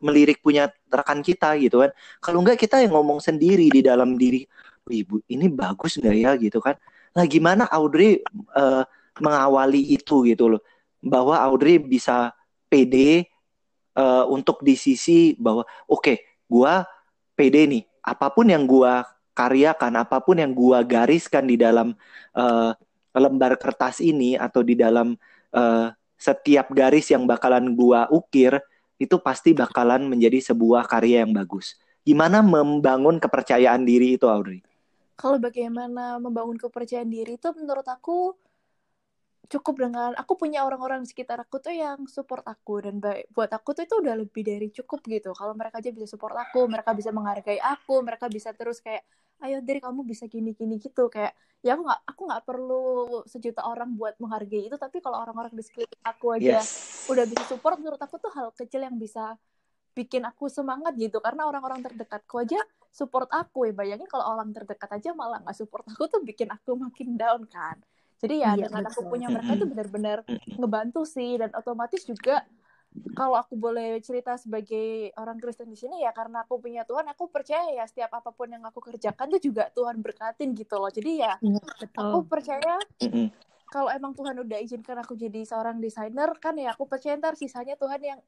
[0.03, 1.93] melirik punya rekan kita gitu kan.
[2.19, 4.43] Kalau enggak kita yang ngomong sendiri di dalam diri,
[4.89, 6.75] wih bu, ini bagus nggak ya gitu kan.
[7.13, 8.25] Nah gimana Audrey
[8.57, 8.83] eh,
[9.21, 10.63] mengawali itu gitu loh,
[11.03, 12.33] bahwa Audrey bisa
[12.71, 13.29] pede
[13.97, 16.87] eh, untuk di sisi bahwa oke, gua
[17.37, 21.93] pede nih, apa pun yang gua karyakan, apa pun yang gua gariskan di dalam
[22.37, 22.73] eh,
[23.13, 25.13] lembar kertas ini atau di dalam
[25.53, 28.63] eh, setiap garis yang bakalan gua ukir
[29.03, 31.75] itu pasti bakalan menjadi sebuah karya yang bagus.
[32.07, 34.63] Gimana membangun kepercayaan diri itu, Audrey?
[35.19, 38.35] Kalau bagaimana membangun kepercayaan diri itu menurut aku
[39.53, 43.53] cukup dengan aku punya orang-orang di sekitar aku tuh yang support aku dan baik buat
[43.53, 45.37] aku tuh itu udah lebih dari cukup gitu.
[45.37, 49.05] Kalau mereka aja bisa support aku, mereka bisa menghargai aku, mereka bisa terus kayak
[49.43, 51.35] ayo dari kamu bisa gini-gini gitu kayak
[51.67, 52.83] ya aku nggak aku nggak perlu
[53.27, 57.11] sejuta orang buat menghargai itu tapi kalau orang-orang di sekeliling aku aja Yes.
[57.11, 59.35] udah bisa support menurut aku tuh hal kecil yang bisa
[59.99, 62.59] bikin aku semangat gitu karena orang-orang terdekatku aja
[62.95, 66.79] support aku ya bayangin kalau orang terdekat aja malah nggak support aku tuh bikin aku
[66.79, 67.83] makin down kan
[68.23, 70.19] jadi ya Iya, dengan aku punya mereka itu benar-benar
[70.55, 72.47] ngebantu sih dan otomatis juga
[73.17, 77.29] kalau aku boleh cerita sebagai orang Kristen di sini ya karena aku punya Tuhan aku
[77.33, 80.93] percaya ya setiap apa pun yang aku kerjakan tuh juga Tuhan berkatin gitu loh.
[80.93, 81.61] Jadi ya Iya,
[81.97, 82.29] aku betul.
[82.29, 83.27] percaya Mm-mm.
[83.73, 87.75] kalau emang Tuhan udah izinkan aku jadi seorang desainer kan ya aku percaya ntar sisanya
[87.81, 88.21] Tuhan yang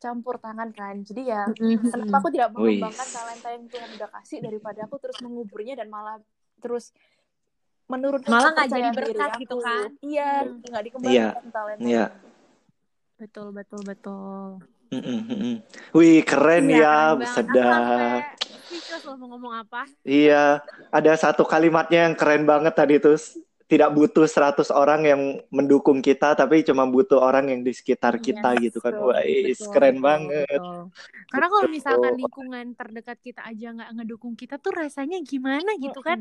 [0.00, 1.02] campur tangan kan.
[1.04, 1.44] Jadi ya
[1.92, 6.22] kenapa aku tidak mengembangkan talenta yang Tuhan udah kasih daripada aku terus menguburnya dan malah
[6.62, 6.94] terus
[7.90, 9.66] menurunkan Malah nggak jadi berkat gitu aku.
[9.66, 9.90] kan?
[10.00, 10.62] iya Hmm.
[10.62, 12.04] nggak dikembangkan talenta Iya.
[13.20, 14.64] Betul, betul, betul.
[14.90, 15.56] Mm-mm, mm-mm.
[15.92, 16.96] Wih, keren Iya, ya.
[17.12, 18.24] Aku sedap.
[19.20, 19.84] mau ngomong apa.
[20.02, 23.20] Iya, ada satu kalimatnya yang keren banget tadi tuh.
[23.70, 28.58] Tidak butuh 100 orang yang mendukung kita, tapi cuma butuh orang yang di sekitar kita
[28.58, 28.98] Yes, gitu kan.
[28.98, 30.58] betul, Wah, is, Betul, keren betul, banget.
[30.58, 30.80] betul.
[31.30, 36.18] Karena kalau misalkan lingkungan terdekat kita aja nggak ngedukung kita tuh rasanya gimana gitu kan?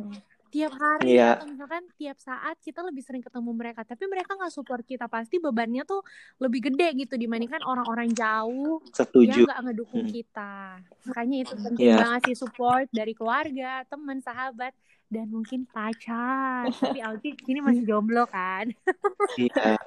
[0.49, 1.37] Tiap hari Iya.
[1.37, 5.37] atau misalkan tiap saat kita lebih sering ketemu mereka, tapi mereka nggak support kita pasti
[5.37, 6.01] bebannya tuh
[6.41, 9.45] lebih gede gitu dibandingkan orang-orang jauh yang Setuju.
[9.45, 10.13] nggak ngedukung Hmm.
[10.13, 10.53] kita.
[11.05, 11.97] Makanya itu penting Iya.
[12.01, 14.73] banget sih support dari keluarga, teman, sahabat,
[15.05, 16.73] dan mungkin pacar.
[16.73, 18.73] Tapi Aldi ini masih jomblo kan?
[19.37, 19.77] Iya.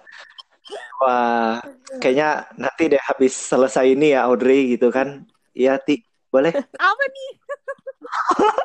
[1.03, 1.59] Wah,
[1.99, 5.27] kayaknya nanti deh habis selesai ini ya Audrey gitu kan.
[5.53, 6.07] Iya, Ti.
[6.31, 6.55] Boleh?
[6.55, 7.31] Apa nih?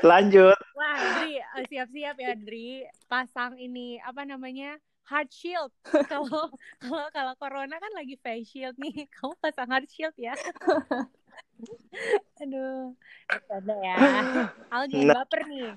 [0.00, 0.56] Lanjut.
[0.72, 2.84] Wah, Dri, eh, siap-siap ya, Dri.
[3.06, 4.80] Pasang ini apa namanya?
[5.04, 5.72] Heart shield.
[6.08, 6.48] Kalau
[6.80, 9.04] kalau kalau corona kan lagi face shield nih.
[9.20, 10.32] Kamu pasang heart shield ya.
[12.40, 12.96] Aduh.
[13.28, 13.96] Ada ya.
[14.72, 15.20] Aldi Nah.
[15.20, 15.76] baper nih.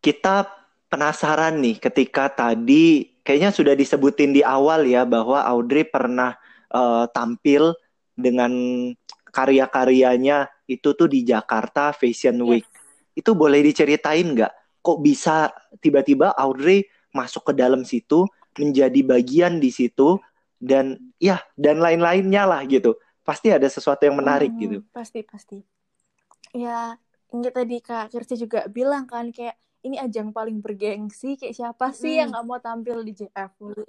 [0.00, 0.48] Kita
[0.88, 6.40] penasaran nih ketika tadi kayaknya sudah disebutin di awal ya bahwa Audrey pernah
[6.72, 7.76] eh, tampil
[8.16, 8.52] dengan
[9.34, 12.64] karya-karyanya itu tuh di Jakarta Fashion Week.
[13.18, 14.52] Itu boleh diceritain nggak?
[14.78, 15.50] Kok bisa
[15.82, 20.22] tiba-tiba Audrey masuk ke dalam situ, menjadi bagian di situ,
[20.62, 22.94] dan ya dan lain-lainnya lah gitu.
[23.26, 24.78] Pasti ada sesuatu yang menarik Hmm, gitu.
[24.94, 25.58] Pasti pasti.
[26.54, 26.94] Ya,
[27.34, 32.16] ini tadi Kak Kirsti juga bilang kan kayak ini ajang paling bergengsi kayak siapa sih
[32.22, 32.32] yang Mm.
[32.32, 33.84] nggak mau tampil di JFW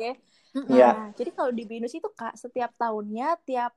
[0.56, 0.72] Mm-mm.
[0.72, 0.90] Iya.
[0.96, 3.76] Nah, jadi kalau di BINUS itu Kak, setiap tahunnya tiap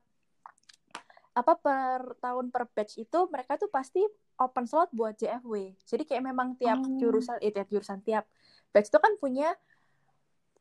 [1.39, 4.03] apa per tahun per batch itu mereka tuh pasti
[4.35, 5.79] open slot buat JFW.
[5.87, 6.99] Jadi kayak memang tiap Oh.
[6.99, 8.27] jurusan eh tiap jurusan tiap
[8.69, 9.55] batch itu kan punya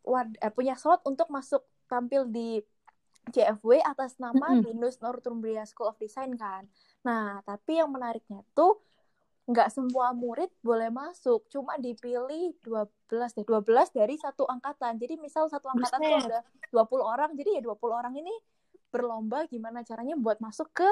[0.07, 2.63] wad, eh, punya slot untuk masuk tampil di
[3.29, 4.65] JFW atas nama Mm-mm.
[4.65, 6.65] BINUS Northumbria School of Design kan.
[7.05, 8.81] Nah, tapi yang menariknya tuh
[9.49, 15.01] nggak semua murid boleh masuk, cuma dipilih 12 deh, 12 dari satu angkatan.
[15.01, 16.39] Jadi misal satu angkatan tuh ada
[16.69, 18.33] 20 orang, jadi ya 20 orang ini
[18.89, 20.89] berlomba gimana caranya buat masuk ke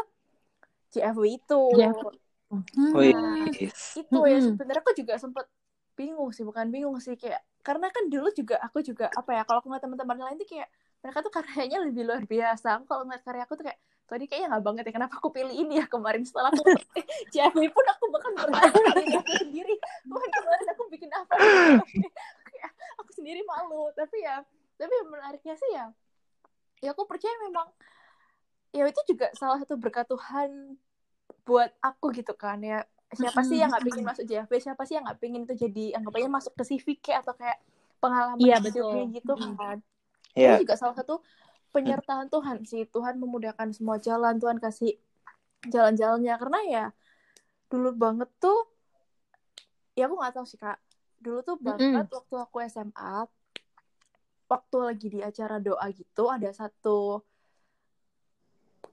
[0.93, 1.63] JFW itu.
[1.77, 2.09] JFW.
[2.47, 2.95] Hmm.
[2.95, 3.13] Wih,
[3.99, 5.51] Itu ya sebenarnya aku juga sempet
[5.99, 9.59] bingung sih, bukan bingung sih kayak karena kan dulu juga aku juga apa ya kalau
[9.59, 10.69] aku ngeliat teman-teman lain tuh kayak
[11.03, 12.79] mereka tuh karyanya lebih luar biasa.
[12.79, 15.51] Aku kalau ngeliat karya aku tuh kayak tadi kayaknya nggak banget ya kenapa aku pilih
[15.51, 16.63] ini ya kemarin setelah aku
[17.35, 19.75] JFW pun aku bahkan bertanya diri aku sendiri
[20.07, 21.35] Tuhan kemarin aku bikin apa
[23.03, 24.47] aku sendiri malu tapi ya
[24.79, 25.91] tapi yang menariknya sih ya
[26.81, 27.69] ya aku percaya memang
[28.71, 30.77] ya itu juga salah satu berkat Tuhan
[31.47, 32.85] buat aku gitu kan ya.
[33.07, 36.31] Siapa sih yang nggak pengen masuk JFB siapa sih yang nggak pengen itu jadi anggapannya
[36.43, 37.59] masuk ke CV kayak atau kayak
[38.03, 39.09] pengalaman Iya, betul.
[39.15, 39.55] gitu Mm.
[39.57, 39.79] kan.
[40.37, 40.61] Iya.
[40.61, 41.23] itu juga salah satu
[41.73, 42.85] penyertaan Tuhan sih.
[42.91, 44.99] Tuhan memudahkan semua jalan Tuhan kasih
[45.65, 46.35] jalan-jalannya.
[46.37, 46.85] Karena ya
[47.67, 48.69] dulu banget tuh
[49.97, 50.77] ya aku nggak tahu sih kak.
[51.17, 53.25] Dulu tuh banget waktu aku SMA
[54.53, 57.23] waktu lagi di acara doa gitu ada satu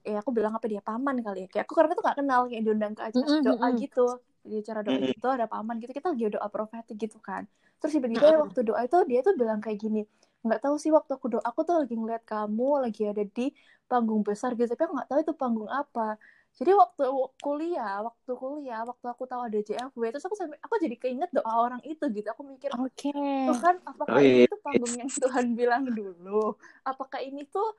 [0.04, 1.48] ya aku bilang apa dia paman kali ya.
[1.52, 3.76] Kayak aku karena tuh nggak kenal kayak diundang ke acara Mm-mm, doa mm-mm.
[3.82, 4.00] gitu.
[4.44, 5.08] Di acara doa Mm-mm.
[5.08, 7.42] gitu ada paman gitu kita lagi doa profetik gitu kan.
[7.80, 10.00] Terus tiba-tiba waktu doa itu dia tuh bilang kayak gini
[10.44, 13.48] nggak tahu sih waktu aku doa aku tuh lagi ngeliat kamu lagi ada di
[13.88, 16.20] panggung besar gitu tapi aku nggak tahu itu panggung apa
[16.54, 17.02] jadi waktu
[17.42, 21.50] kuliah waktu kuliah waktu aku tahu ada JFW terus aku sampai aku jadi keinget doa
[21.50, 23.10] orang itu gitu aku mikir Oke.
[23.50, 24.46] Tuhan apakah Oh, iya.
[24.46, 26.54] ini tuh panggung yang Tuhan bilang dulu
[26.86, 27.74] apakah ini tuh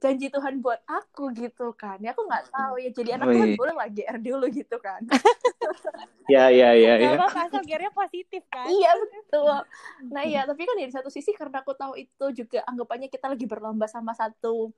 [0.00, 3.48] janji Tuhan buat aku gitu kan ya aku nggak tahu ya jadi anak Oh, Tuhan
[3.54, 3.58] iya.
[3.60, 5.02] boleh lah GR dulu gitu kan
[6.30, 7.18] Ya, ya, ya, ya.
[7.28, 8.64] asal gearnya positif kan?
[8.70, 9.58] iya betul
[10.08, 13.44] nah iya tapi kan dari satu sisi karena aku tahu itu juga anggapannya kita lagi
[13.44, 14.70] berlomba sama satu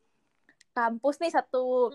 [0.74, 1.94] kampus nih satu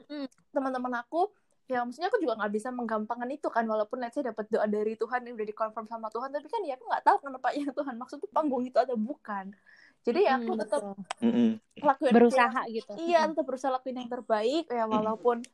[0.56, 1.28] teman-teman aku.
[1.70, 4.98] Ya maksudnya aku juga nggak bisa menggampangkan itu kan walaupun let's say dapat doa dari
[4.98, 7.96] Tuhan yang udah dikonfirm sama Tuhan tapi kan ya aku nggak tahu kenapa yang Tuhan
[8.02, 9.54] maksud tuh panggung itu atau bukan.
[10.02, 10.82] Jadi ya aku Mm, tetap.
[11.22, 11.50] Mm-mm.
[11.80, 12.92] lakuin berusaha gitu.
[12.98, 14.66] iya tetap berusaha lakuin yang terbaik.
[14.74, 15.46] Ya walaupun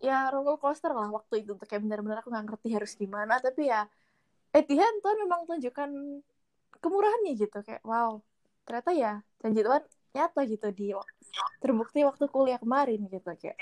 [0.00, 3.84] ya roller coaster lah waktu itu kayak benar-benar aku nggak ngerti harus gimana tapi ya
[4.56, 5.90] eh Tuhan Tuhan memang tunjukkan
[6.80, 7.58] kemurahannya gitu.
[7.60, 8.24] Kayak wow
[8.64, 9.12] ternyata ya
[9.44, 9.82] janji Tuhan
[10.14, 10.94] nyata gitu di
[11.58, 13.58] terbukti waktu kuliah kemarin gitu kayak.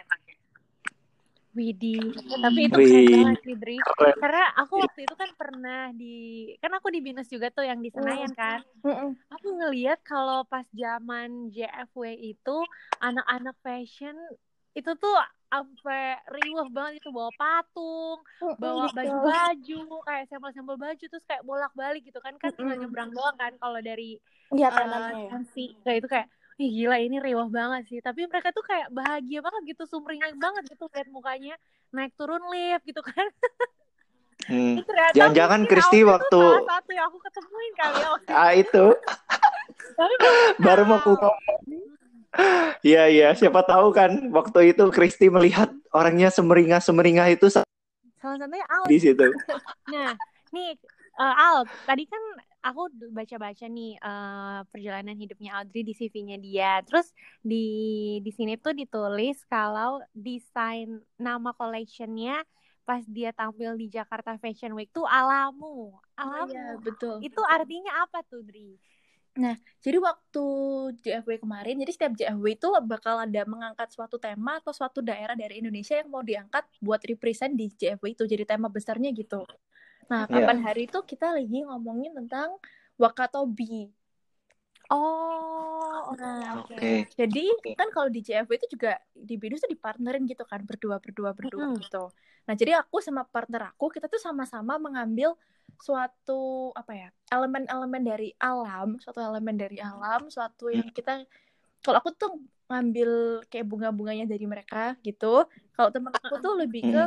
[1.53, 3.77] Widih, tapi itu keren banget sih, Dri.
[4.17, 7.93] Karena aku waktu itu kan pernah di, kan aku di Binus juga tuh yang di
[7.93, 8.65] Senayan kan.
[9.37, 12.57] Aku ngeliat kalau pas zaman JFW itu
[13.05, 14.17] anak-anak fashion
[14.73, 15.17] itu tuh
[15.53, 18.25] sampai riuh banget itu bawa patung,
[18.57, 18.97] bawa Betul.
[18.97, 23.77] baju-baju, kayak sampel-sampel baju terus kayak bolak-balik gitu kan kan tinggal nyebrang doang kan kalau
[23.85, 24.17] dari
[24.53, 25.29] Iya eh, ya.
[25.33, 26.29] Nancy kayak itu kayak
[26.61, 30.77] Ih gila ini riuh banget sih Tapi mereka tuh kayak bahagia banget gitu Sumringah banget
[30.77, 31.55] gitu lihat mukanya
[31.93, 33.27] Naik turun lift gitu kan
[34.51, 34.83] Hmm.
[35.17, 38.87] Jangan-jangan Kristi waktu Salah satu yang aku ketemuin kali ya waktu ah itu
[39.95, 40.15] Tapi
[40.67, 41.61] baru mau aku ngomong.
[42.83, 47.63] Iya iya, siapa tahu kan waktu itu Kristi melihat orangnya semeringah semeringah itu sa-
[48.19, 49.29] salah satunya Al di situ.
[49.93, 50.17] Nah,
[50.51, 50.75] nih
[51.21, 52.23] eh, Al, tadi kan
[52.63, 56.81] aku baca-baca nih eh, perjalanan hidupnya Audrey di CV-nya dia.
[56.87, 57.11] Terus
[57.43, 57.67] di
[58.23, 62.47] di sini tuh ditulis kalau desain nama collection-nya
[62.83, 65.95] pas dia tampil di Jakarta Fashion Week tuh alamu.
[66.19, 66.51] Alamu.
[66.51, 67.23] Iya, betul.
[67.23, 68.79] Itu artinya apa tuh, Dri?
[69.81, 70.45] Jadi waktu
[71.01, 75.65] JFW kemarin, jadi setiap JFW itu bakal ada mengangkat suatu tema atau suatu daerah dari
[75.65, 78.29] Indonesia yang mau diangkat buat represent di JFW itu.
[78.29, 79.41] Jadi tema besarnya gitu.
[80.11, 80.35] Nah, Iya.
[80.45, 82.57] kapan hari itu kita lagi ngomongin tentang
[82.99, 83.91] Wakatobi.
[84.93, 86.75] Oh, oke, Nah, oke.
[86.77, 86.91] Oke.
[87.17, 87.45] Jadi
[87.79, 91.73] kan kalau di JFW itu juga di Binus tuh dipartnerin gitu kan, berdua berdua berdua
[91.81, 92.13] gitu.
[92.45, 95.33] Nah, jadi aku sama partner aku kita tuh sama-sama mengambil
[95.81, 101.25] suatu apa ya elemen-elemen dari alam, suatu elemen dari alam, suatu yang kita
[101.83, 102.31] kalau aku tuh
[102.71, 105.49] ngambil kayak bunga-bunganya dari mereka gitu.
[105.75, 107.03] Kalau temen aku tuh lebih ke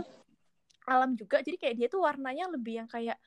[0.88, 3.17] alam juga, jadi kayak dia tuh warnanya lebih yang kayak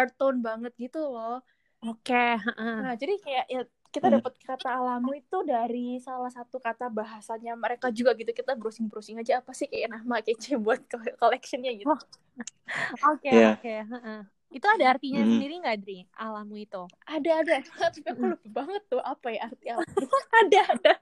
[0.00, 1.42] earth tone banget gitu loh.
[1.90, 2.76] Oke, heeh.
[2.80, 4.16] Nah, jadi kayak ya kita Hmm.
[4.22, 8.30] dapat kata alamu itu dari salah satu kata bahasanya mereka juga gitu.
[8.30, 11.90] Kita browsing-browsing aja apa sih kayak nama kece buat co- collectionnya gitu.
[13.10, 13.46] Oke, Iya.
[13.54, 14.20] oke, heeh.
[14.50, 15.30] Itu ada artinya Mm.
[15.30, 15.98] sendiri nggak, Dri?
[16.18, 16.82] Alamu itu?
[17.06, 20.06] Ada ada, tapi aku lupa banget tuh apa ya arti alamu.
[20.40, 20.92] ada ada.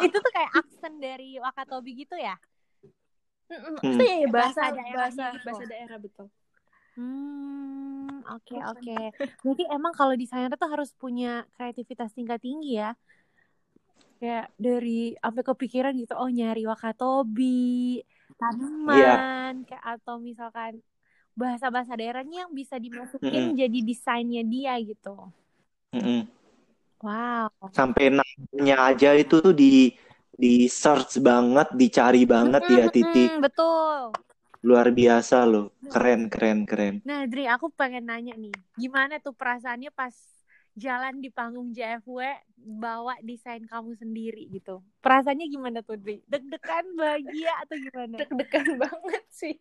[0.00, 2.36] itu tuh kayak aksen dari Wakatobi gitu ya?
[3.50, 3.74] Mm-mm.
[3.82, 3.98] Hmm.
[3.98, 5.70] Itu ya bahasa Bahasa bahasa daerahnya bahasa, gitu.
[5.72, 6.26] daerah betul.
[6.98, 8.98] Hmm, oke oke.
[9.42, 12.94] Berarti emang kalau desainer tuh harus punya kreativitas tingkat tinggi ya.
[14.20, 18.04] Kayak dari sampai kepikiran gitu, oh nyari Wakatobi,
[18.36, 20.84] tanaman, kayak atau misalkan
[21.32, 25.16] bahasa-bahasa daerahnya yang bisa dimasukin jadi desainnya dia gitu.
[25.96, 26.28] Mm-mm.
[27.00, 27.48] Wow.
[27.72, 29.96] Sampai namanya aja itu tuh di
[30.40, 33.30] di search banget, dicari banget ya Mm-mm, titik.
[33.30, 33.98] mm-mm, betul.
[34.64, 35.72] Luar biasa loh.
[35.92, 36.94] Keren, keren, keren.
[37.04, 40.12] Nah, Dri, aku pengen nanya nih, gimana tuh perasaannya pas
[40.76, 42.20] jalan di panggung JFW
[42.56, 44.84] bawa desain kamu sendiri gitu?
[45.00, 46.20] Perasaannya gimana tuh, Dri?
[46.28, 48.16] Deg-degan, bahagia atau gimana?
[48.20, 49.56] Deg-degan banget sih.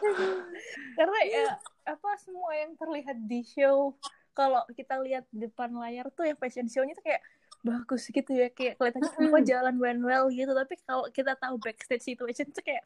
[0.98, 1.44] Karena ya
[1.84, 3.92] apa semua yang terlihat di show
[4.34, 7.22] kalau kita lihat di depan layar tuh yang fashion show-nya tuh kayak
[7.64, 10.52] bagus gitu ya kayak kelihatannya semua jalan well well gitu.
[10.52, 12.84] Tapi kalau kita tahu backstage situation tuh kayak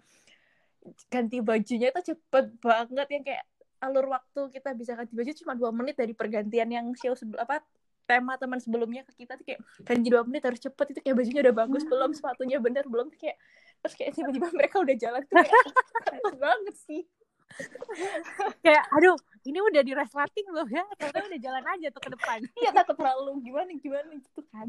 [1.11, 3.45] ganti bajunya itu cepet banget yang kayak
[3.83, 7.61] alur waktu kita bisa ganti baju cuma dua menit dari pergantian yang show sebelum apa
[8.09, 10.87] tema teman sebelumnya ke kita tuh kayak ganti dua menit harus cepet.
[10.95, 13.37] Itu kayak bajunya udah bagus belum sepatunya bener belum kayak
[13.83, 17.03] terus kayak tiba-tiba mereka udah jalan tuh kayak banget sih
[18.65, 22.39] kayak aduh ini udah di resleting loh ya ternyata udah jalan aja tuh ke depan.
[22.61, 24.11] Iya takut terlalu gimana gimana?
[24.13, 24.69] Gitu kan.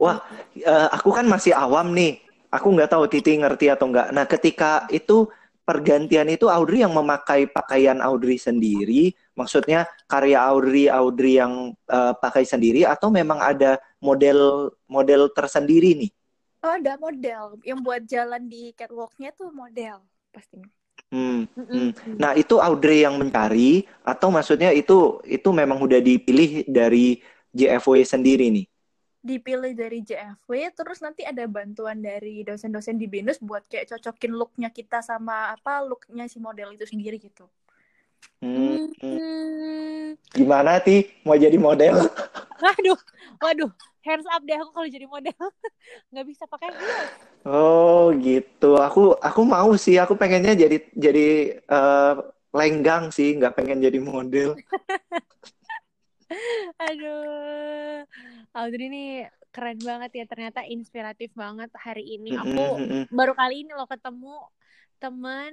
[0.00, 0.20] Wah
[0.64, 2.20] uh, aku kan masih awam nih.
[2.54, 5.26] Aku nggak tahu Titi ngerti atau enggak nah ketika itu
[5.64, 9.16] pergantian itu Audrey yang memakai pakaian Audrey sendiri.
[9.34, 16.10] Maksudnya karya Audrey Audrey yang uh, pakai sendiri atau memang ada model model tersendiri nih?
[16.62, 17.58] Oh ada model.
[17.64, 20.66] Yang buat jalan di catwalknya tuh model pastinya
[21.14, 22.18] Hmm, hmm.
[22.18, 27.22] Nah itu Audrey yang mencari atau maksudnya itu itu memang udah dipilih dari
[27.54, 28.66] JFW sendiri nih?
[29.24, 34.68] Dipilih dari JFW, terus nanti ada bantuan dari dosen-dosen di BINUS buat kayak cocokin looknya
[34.74, 37.46] kita sama apa looknya si model itu sendiri gitu.
[38.42, 38.90] Hmm.
[38.98, 40.18] hmm.
[40.34, 42.10] Gimana ti mau jadi model?
[42.64, 42.98] Waduh,
[43.44, 43.70] waduh,
[44.04, 45.32] hands up deh aku kalau jadi model.
[46.12, 47.12] Nggak bisa pakai heels.
[47.44, 48.76] Oh gitu.
[48.76, 49.96] Aku aku mau sih.
[49.96, 52.20] Aku pengennya jadi jadi uh,
[52.52, 53.34] lenggang sih.
[53.40, 54.54] Nggak pengen jadi model.
[56.84, 58.04] Aduh.
[58.54, 59.04] Audrey ini
[59.50, 60.24] keren banget ya.
[60.28, 62.36] Ternyata inspiratif banget hari ini.
[62.36, 64.36] Aku baru kali ini loh ketemu
[65.00, 65.52] teman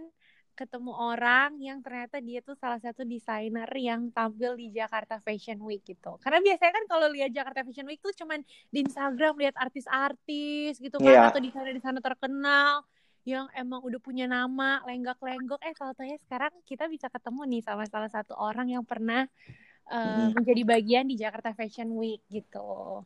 [0.53, 5.81] ketemu orang yang ternyata dia tuh salah satu desainer yang tampil di Jakarta Fashion Week
[5.81, 6.19] gitu.
[6.19, 10.97] Karena biasanya kan kalau lihat Jakarta Fashion Week tuh cuman di Instagram lihat artis-artis gitu
[10.99, 11.27] kan yeah.
[11.31, 12.83] atau desainer-desainer terkenal
[13.21, 17.85] yang emang udah punya nama lenggak-lenggok eh kalau tanya sekarang kita bisa ketemu nih sama
[17.85, 19.29] salah satu orang yang pernah
[19.89, 23.01] uh, menjadi bagian di Jakarta Fashion Week gitu.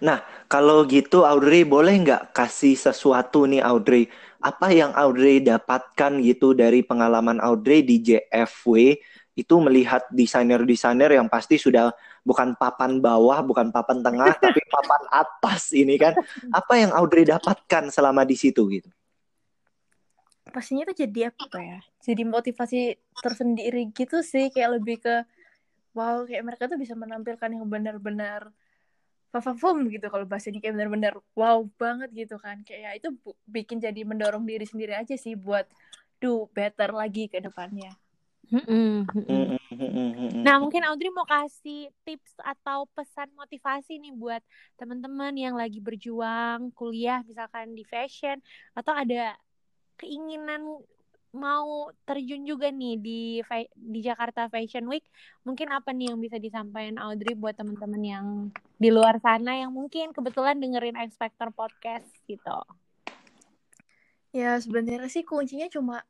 [0.00, 0.18] Nah
[0.50, 4.08] kalau gitu Audrey boleh nggak kasih sesuatu nih Audrey
[4.44, 9.00] apa yang Audrey dapatkan gitu dari pengalaman Audrey di JFW
[9.34, 11.90] itu melihat desainer-desainer yang pasti sudah
[12.22, 16.14] bukan papan bawah, bukan papan tengah, tapi papan atas ini kan.
[16.54, 18.86] Apa yang Audrey dapatkan selama di situ gitu?
[20.54, 21.78] Pastinya itu jadi apa ya?
[21.98, 22.80] Jadi motivasi
[23.18, 25.26] tersendiri gitu sih, kayak lebih ke
[25.94, 28.50] wow, kayak mereka tuh bisa menampilkan yang benar-benar
[29.34, 32.62] fafafum gitu kalau bahasanya kayak benar-benar wow banget gitu kan.
[32.66, 33.08] Kayak ya itu
[33.46, 35.66] bikin jadi mendorong diri sendiri aja sih buat
[36.18, 37.94] do better lagi ke depannya.
[40.44, 44.42] Nah mungkin Audrey mau kasih tips atau pesan motivasi nih buat
[44.76, 48.38] teman-teman yang lagi berjuang kuliah misalkan di fashion
[48.76, 49.34] atau ada
[49.96, 50.84] keinginan
[51.34, 53.20] mau terjun juga nih di
[53.74, 55.02] di Jakarta Fashion Week,
[55.42, 58.26] mungkin apa nih yang bisa disampaikan Audrey buat teman-teman yang
[58.78, 62.58] di luar sana yang mungkin kebetulan dengerin X Factor podcast gitu?
[64.30, 66.06] Ya sebenarnya sih kuncinya cuma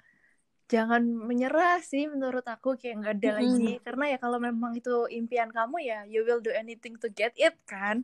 [0.68, 3.40] jangan menyerah sih menurut aku kayak nggak ada mm -hmm.
[3.44, 7.36] lagi karena ya kalau memang itu impian kamu ya you will do anything to get
[7.36, 8.00] it kan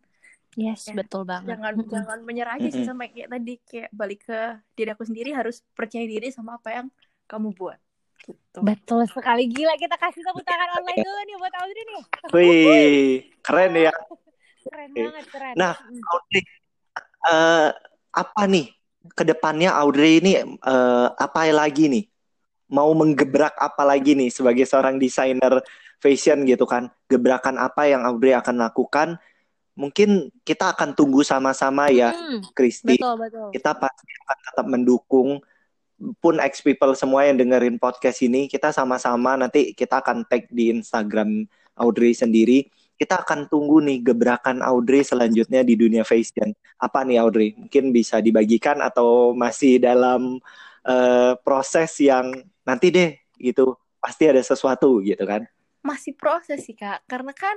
[0.61, 1.93] yes ya, betul banget jangan mm -hmm.
[1.97, 4.41] jangan menyerah aja sih sama kayak tadi kayak balik ke
[4.77, 6.87] diri aku sendiri harus percaya diri sama apa yang
[7.31, 7.79] kamu buat.
[8.21, 8.59] Gitu.
[8.61, 12.03] Betul sekali gila kita kasih tepuk tangan online dulu nih buat Audrey nih.
[12.35, 13.95] Wih, keren ya.
[14.61, 15.55] Keren banget, keren.
[15.55, 15.73] Nah,
[16.11, 16.43] Audrey,
[17.31, 17.71] uh,
[18.11, 18.67] apa nih
[19.15, 22.05] ke depannya Audrey ini uh, apa lagi nih?
[22.71, 25.63] Mau menggebrak apa lagi nih sebagai seorang desainer
[25.99, 26.91] fashion gitu kan?
[27.09, 29.17] Gebrakan apa yang Audrey akan lakukan?
[29.81, 33.01] Mungkin kita akan tunggu sama-sama ya, hmm, Kristi.
[33.01, 33.49] Betul, betul.
[33.55, 35.41] Kita pasti akan tetap mendukung
[36.21, 40.73] pun ex people semua yang dengerin podcast ini kita sama-sama nanti kita akan tag di
[40.73, 41.45] Instagram
[41.77, 42.69] Audrey sendiri.
[43.01, 46.53] Kita akan tunggu nih gebrakan Audrey selanjutnya di dunia fashion.
[46.77, 47.57] Apa nih Audrey?
[47.57, 50.37] Mungkin bisa dibagikan atau masih dalam
[50.85, 53.73] uh, proses yang nanti deh gitu.
[53.97, 55.49] Pasti ada sesuatu gitu kan?
[55.81, 57.01] Masih proses sih kak.
[57.09, 57.57] Karena kan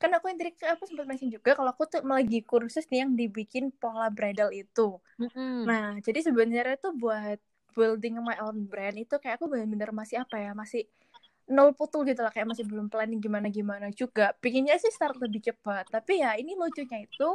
[0.00, 3.12] kan aku yang tadi aku sempat mention juga kalau aku tuh lagi kursus nih yang
[3.12, 4.96] dibikin pola bridal itu.
[5.20, 5.56] Mm-hmm.
[5.68, 7.36] Nah, jadi sebenarnya tuh buat
[7.74, 10.86] building my own brand itu kayak aku bener-bener masih apa ya masih
[11.50, 15.42] nol putul gitu lah kayak masih belum planning gimana gimana juga pinginnya sih start lebih
[15.50, 17.28] cepat tapi ya ini lucunya itu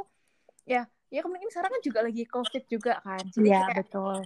[0.64, 4.18] ya ya kemungkinan sekarang kan juga lagi covid juga kan jadi ya, kayak, betul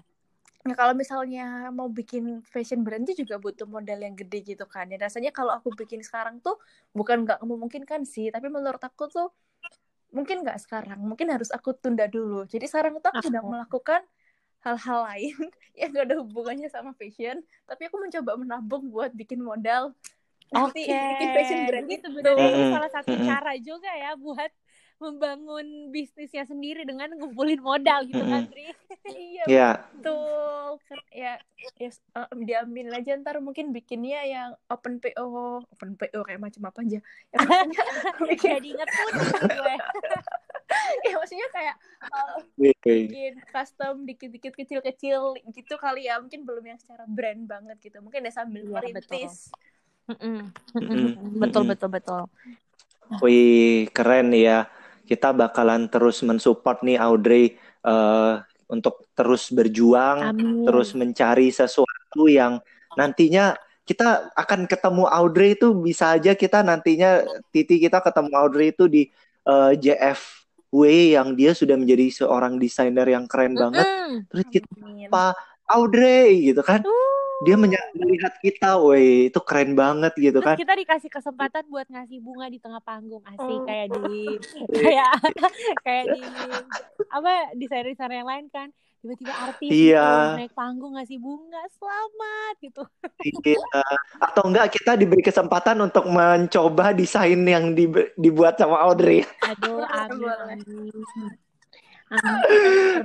[0.59, 4.91] Nah, kalau misalnya mau bikin fashion brand itu juga butuh modal yang gede gitu kan.
[4.91, 6.59] Ya rasanya kalau aku bikin sekarang tuh
[6.91, 9.31] bukan nggak memungkinkan sih, tapi menurut aku tuh
[10.11, 12.43] mungkin nggak sekarang, mungkin harus aku tunda dulu.
[12.43, 14.03] Jadi sekarang itu aku sedang melakukan
[14.65, 15.35] hal-hal lain
[15.79, 19.95] yang gak ada hubungannya sama fashion tapi aku mencoba menabung buat bikin modal
[20.49, 20.97] nanti Oke.
[21.13, 22.01] bikin fashion brand itu.
[22.09, 24.51] sebenarnya ini Mm-mm, salah satu cara juga ya buat
[24.99, 28.43] membangun bisnisnya sendiri dengan ngumpulin modal gitu kan,
[29.15, 31.33] iya Ya, betul Kan ya
[31.79, 31.89] ya
[32.19, 36.99] uh, diambil aja ntar mungkin bikinnya yang open PO open PO kayak macam apa aja
[37.31, 37.39] ya
[38.43, 39.75] Jadi inget putih nih gue.
[41.07, 41.75] ya maksudnya kayak
[42.07, 47.99] uh, bikin custom dikit-dikit kecil-kecil gitu kali ya mungkin belum yang secara brand banget gitu
[47.99, 49.49] mungkin ya sambil Iya, merintis
[50.09, 51.69] Betul, mm-mm.
[51.69, 52.21] betul, betul.
[53.21, 54.65] Wih, keren ya.
[55.05, 57.53] Kita bakalan terus mensupport nih Audrey
[57.85, 58.33] eh,
[58.69, 60.65] untuk terus berjuang, Amin.
[60.65, 62.57] terus mencari sesuatu yang
[62.97, 63.53] nantinya
[63.85, 69.09] kita akan ketemu Audrey itu bisa aja kita nantinya Titi kita ketemu Audrey itu di
[69.45, 69.71] eh,
[70.69, 70.81] JFW
[71.17, 73.85] yang dia sudah menjadi seorang desainer yang keren banget.
[73.85, 74.29] Mm-mm.
[74.29, 74.69] Terus kita
[75.09, 75.25] apa
[75.69, 76.81] Audrey gitu kan?
[76.85, 77.17] Uh.
[77.47, 80.55] Dia melihat kita, woi itu keren banget gitu Terus kan?
[80.59, 83.63] kita dikasih kesempatan buat ngasih bunga di tengah panggung asik Oh.
[83.63, 84.35] kayak di
[84.83, 85.15] kayak
[85.87, 86.21] kayak di
[87.09, 90.03] apa desainer-desainer yang lain kan tiba-tiba artis Iya.
[90.03, 92.83] gitu, naik panggung ngasih bunga selamat gitu
[93.23, 93.81] Iya.
[94.19, 99.23] Atau enggak kita diberi kesempatan untuk mencoba desain yang di- dibuat sama Audrey.
[99.41, 100.27] aduh amin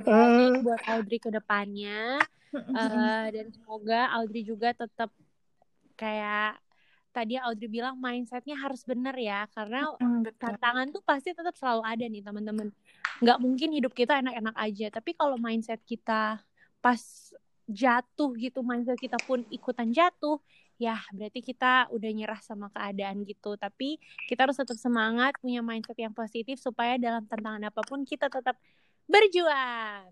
[0.05, 2.19] amin buat Audrey ke depannya
[2.55, 5.11] Eh, dan semoga Audrey juga tetap
[5.95, 6.55] kayak
[7.15, 10.51] tadi Audrey bilang mindsetnya harus bener ya karena Hmm, betul.
[10.59, 12.69] tantangan tuh pasti tetap selalu ada nih teman-teman
[13.23, 16.43] nggak mungkin hidup kita enak-enak aja tapi kalau mindset kita
[16.83, 17.01] pas
[17.71, 20.43] jatuh gitu mindset kita pun ikutan jatuh
[20.75, 25.95] ya berarti kita udah nyerah sama keadaan gitu tapi kita harus tetap semangat punya mindset
[25.97, 28.59] yang positif supaya dalam tantangan apa pun kita tetap
[29.05, 30.09] berjuang.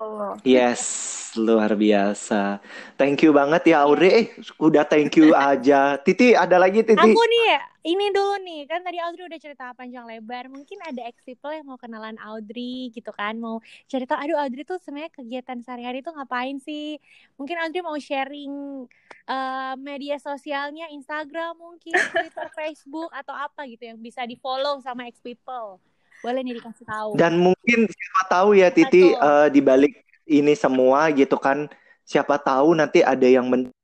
[0.00, 0.32] Oh.
[0.48, 2.58] Yes, luar biasa.
[2.98, 4.10] Thank you banget ya Audrey.
[4.10, 4.26] Eh,
[4.58, 6.00] udah thank you aja.
[6.00, 6.98] Titi, ada lagi Titi?
[6.98, 10.50] Aku nih, ini dulu nih, kan tadi Audrey udah cerita panjang lebar.
[10.50, 14.80] Mungkin ada ex people yang mau kenalan Audrey gitu kan, mau cerita, aduh Audrey tuh
[14.82, 16.98] sebenarnya kegiatan sehari-hari tuh ngapain sih?
[17.38, 18.86] Mungkin Audrey mau sharing
[19.28, 25.06] eh, media sosialnya, Instagram mungkin, Twitter, Facebook atau apa gitu yang bisa di follow sama
[25.06, 25.78] ex people.
[26.20, 27.16] Boleh nih dikasih tahu.
[27.16, 29.24] Dan mungkin siapa tahu ya Titi Betul.
[29.24, 31.66] eh, di balik ini semua gitu kan,
[32.06, 33.74] siapa tahu nanti ada yang men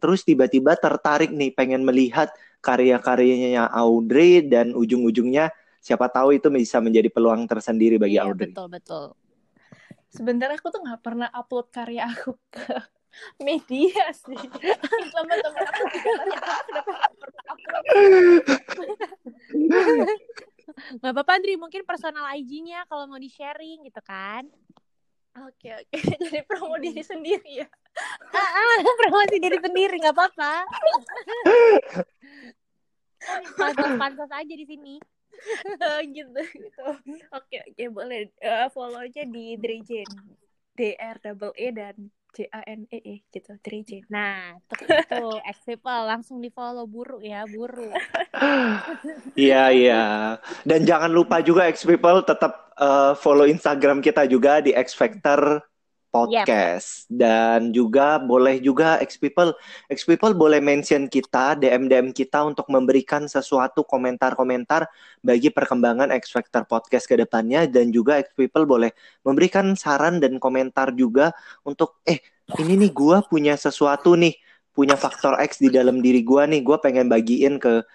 [0.00, 2.32] terus tiba-tiba tertarik nih pengen melihat
[2.64, 8.52] karya-karyanya Audrey dan ujung-ujungnya siapa tahu itu bisa menjadi peluang tersendiri bagi Iya, Audrey.
[8.52, 9.04] betul betul.
[10.10, 12.80] Sebenarnya aku tuh nggak pernah upload karya aku ke
[13.46, 14.40] media sih.
[15.12, 17.84] Teman-teman aku juga tanya aku kenapa nggak pernah upload.
[20.70, 21.58] Nggak apa-apa, Andri.
[21.58, 24.46] Mungkin personal IG-nya kalau mau di-sharing gitu kan.
[25.30, 25.94] Oke oke,
[26.26, 27.68] jadi promo diri sendiri ya.
[28.34, 28.76] Ah, ah,
[29.06, 30.52] promosi diri sendiri nggak apa-apa.
[33.54, 34.94] Pantas-pantas aja di sini.
[35.80, 36.86] Eh, gitu gitu.
[37.30, 40.08] Oke oke boleh Eh, follow-nya di Drejen.
[40.74, 41.94] D R double E dan
[42.34, 44.06] J A N E E gitu Drejen.
[44.10, 47.90] Nah, tuh, tuh ex people langsung di follow buru ya, buru.
[49.36, 50.04] Iya iya.
[50.64, 55.69] Dan jangan lupa juga X People tetap eh, follow Instagram kita juga di X Factor
[56.10, 57.06] Podcast.
[57.06, 59.54] Dan juga boleh juga X People
[59.86, 64.90] X People boleh mention kita DM DM kita untuk memberikan sesuatu komentar-komentar
[65.22, 67.70] bagi perkembangan X Factor Podcast ke depannya.
[67.70, 68.90] Dan juga X People boleh
[69.22, 71.30] memberikan saran dan komentar juga
[71.62, 72.18] untuk eh
[72.58, 74.34] ini nih gua punya sesuatu nih
[74.74, 76.60] punya faktor X di dalam diri gua nih.
[76.66, 77.86] Gua pengen bagiin ke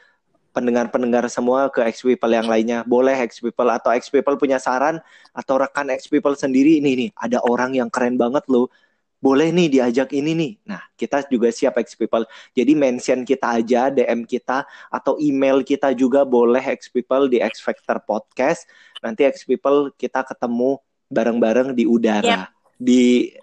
[0.56, 2.88] pendengar-pendengar semua ke X People yang lainnya.
[2.88, 5.04] Boleh X People atau X People punya saran
[5.36, 8.72] atau rekan X People sendiri ini nih, ada orang yang keren banget loh.
[9.20, 10.52] Boleh nih diajak ini nih.
[10.70, 12.24] Nah, kita juga siap X People.
[12.56, 17.60] Jadi mention kita aja, DM kita atau email kita juga boleh X People di X
[17.60, 18.64] Factor Podcast.
[19.04, 20.80] Nanti X People kita ketemu
[21.12, 22.48] bareng-bareng di udara.
[22.78, 23.34] Di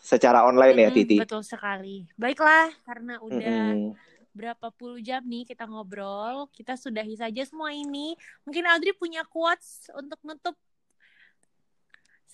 [0.00, 1.16] secara online ya, Mm-mm, Titi.
[1.20, 2.04] Betul sekali.
[2.16, 3.96] Baiklah, karena udah Mm-mm.
[4.34, 8.18] Berapa puluh jam nih kita ngobrol, kita sudahi saja semua ini.
[8.44, 10.58] Mungkin Audrey punya quotes untuk nutup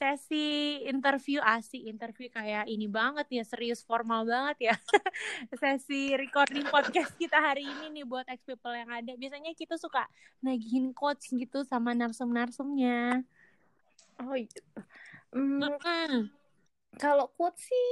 [0.00, 4.74] sesi interview asik interview kayak ini banget ya serius formal banget ya
[5.60, 10.08] sesi recording podcast kita hari ini nih buat ex people yang ada biasanya kita suka
[10.40, 13.20] nagihin quotes gitu sama narsum-narsumnya
[14.20, 14.60] Oh gitu.
[15.32, 16.28] Hmm, Mm-mm.
[17.00, 17.88] kalau quote sih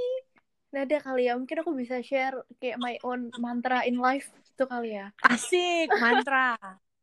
[0.69, 1.33] nggak ada kali ya.
[1.37, 5.09] Mungkin aku bisa share kayak my own mantra in life gitu kali ya.
[5.25, 6.57] asik mantra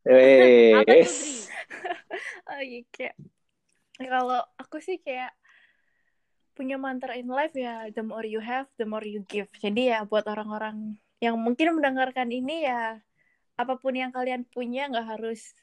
[0.76, 1.36] apa tuh Dri?
[2.50, 3.14] Oh iya kayak
[3.98, 5.34] kalau aku sih kayak
[6.56, 9.50] punya mantra in life ya the more you have the more you give.
[9.58, 13.00] Jadi ya buat orang-orang yang mungkin mendengarkan ini ya
[13.56, 15.56] apa pun yang kalian punya nggak harus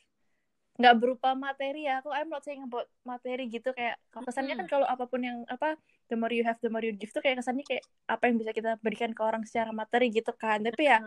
[0.73, 4.85] nggak berupa materi ya aku I'm not saying about materi gitu kayak kesannya kan kalau
[4.85, 7.61] apa pun yang apa the more you have the more you give tuh kayak kesannya
[7.61, 10.97] kayak apa yang bisa kita berikan ke orang secara materi gitu kan tapi ya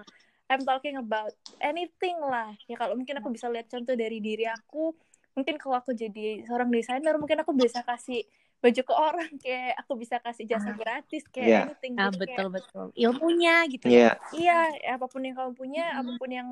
[0.46, 4.94] I'm talking about anything lah ya kalau mungkin aku bisa lihat contoh dari diri aku
[5.34, 8.22] mungkin kalau aku jadi seorang desainer mungkin aku bisa kasih
[8.56, 11.64] baju ke orang kayak aku bisa kasih jasa gratis kayak Yeah.
[11.66, 12.86] anything Nah, gitu, kayak- betul betul.
[12.94, 14.14] Ilmunya gitu Iya.
[14.30, 14.58] Iya,
[14.94, 15.98] apa pun yang kamu punya, Mhm.
[15.98, 16.48] apa pun yang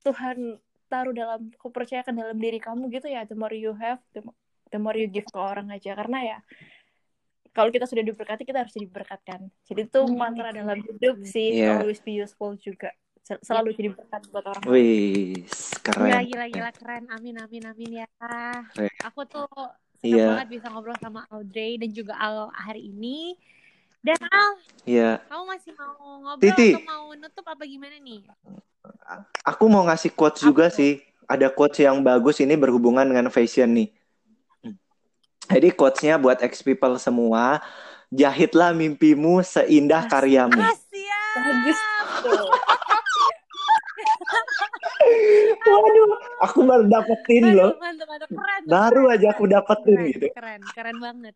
[0.00, 0.38] Tuhan
[0.94, 4.22] taruh dalam, aku percayakan dalam diri kamu gitu ya, the more you have, the,
[4.70, 5.98] the more you give ke orang aja.
[5.98, 6.38] Karena ya,
[7.50, 9.50] kalau kita sudah diberkati, kita harus diberkatkan.
[9.66, 10.14] Jadi itu Hmm.
[10.14, 11.82] mantra dalam hidup sih, Iya.
[11.82, 12.94] always be useful juga.
[13.24, 14.64] Sel- Selalu jadi berkat buat orang.
[14.68, 15.42] Wih,
[15.82, 16.22] Gila, keren.
[16.28, 17.04] gila, gila, keren.
[17.08, 18.06] Amin, amin, amin ya.
[18.20, 18.68] Keren.
[19.08, 19.48] Aku tuh
[19.96, 20.26] seneng Iya.
[20.28, 23.32] banget bisa ngobrol sama Audrey dan juga Al hari ini.
[24.04, 25.24] Dan Al, Iya.
[25.32, 26.76] kamu masih mau ngobrol Titi.
[26.76, 28.28] atau mau nutup apa gimana nih?
[29.44, 31.00] Aku mau ngasih quotes Apa juga sih.
[31.24, 33.88] Ada quotes yang bagus ini berhubungan dengan fashion nih.
[35.44, 37.60] Jadi quotes-nya buat ex people semua,
[38.08, 40.56] jahitlah mimpimu seindah karyamu.
[40.56, 41.20] Asia.
[41.36, 41.78] Bagus
[42.24, 42.48] tuh.
[45.64, 46.10] Waduh,
[46.40, 47.76] aku baru dapetin loh.
[47.76, 48.62] Mantap, mantap, keren.
[48.64, 50.26] Baru keren, aja aku dapetin keren, gitu.
[50.32, 51.34] Keren, keren banget.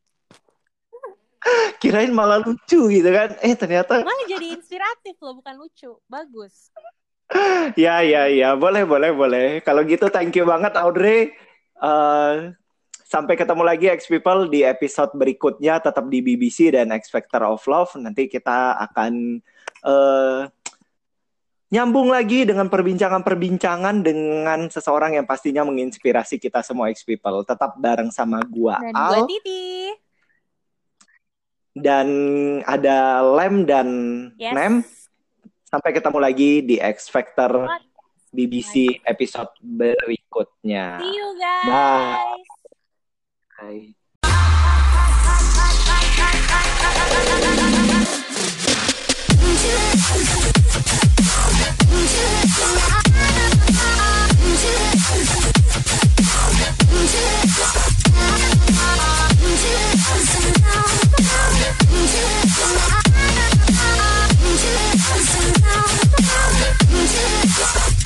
[1.84, 3.36] Kirain malah lucu gitu kan.
[3.44, 6.00] Eh ternyata Malah jadi inspiratif loh, bukan lucu.
[6.08, 6.72] Bagus.
[7.76, 9.46] ya ya ya, boleh boleh boleh.
[9.60, 11.32] Kalau gitu thank you banget Audrey.
[11.78, 12.34] Eh,
[13.08, 17.64] sampai ketemu lagi ex people di episode berikutnya tetap di BBC dan X Factor of
[17.64, 17.96] Love.
[18.00, 19.40] Nanti kita akan
[19.84, 20.42] eh
[21.68, 27.44] nyambung lagi dengan perbincangan-perbincangan dengan seseorang yang pastinya menginspirasi kita semua ex people.
[27.44, 29.64] Tetap bareng sama gua Dan Al gue Titi.
[31.78, 32.08] dan
[32.64, 33.88] ada Lem dan
[34.40, 34.54] Yes.
[34.56, 34.74] Nem.
[35.68, 37.68] Sampai ketemu lagi di X Factor
[38.32, 40.96] BBC episode berikutnya.
[40.96, 41.68] See you guys.
[41.68, 42.40] Bye.
[43.60, 43.92] Bye.
[65.18, 67.97] Cause I'm out, out,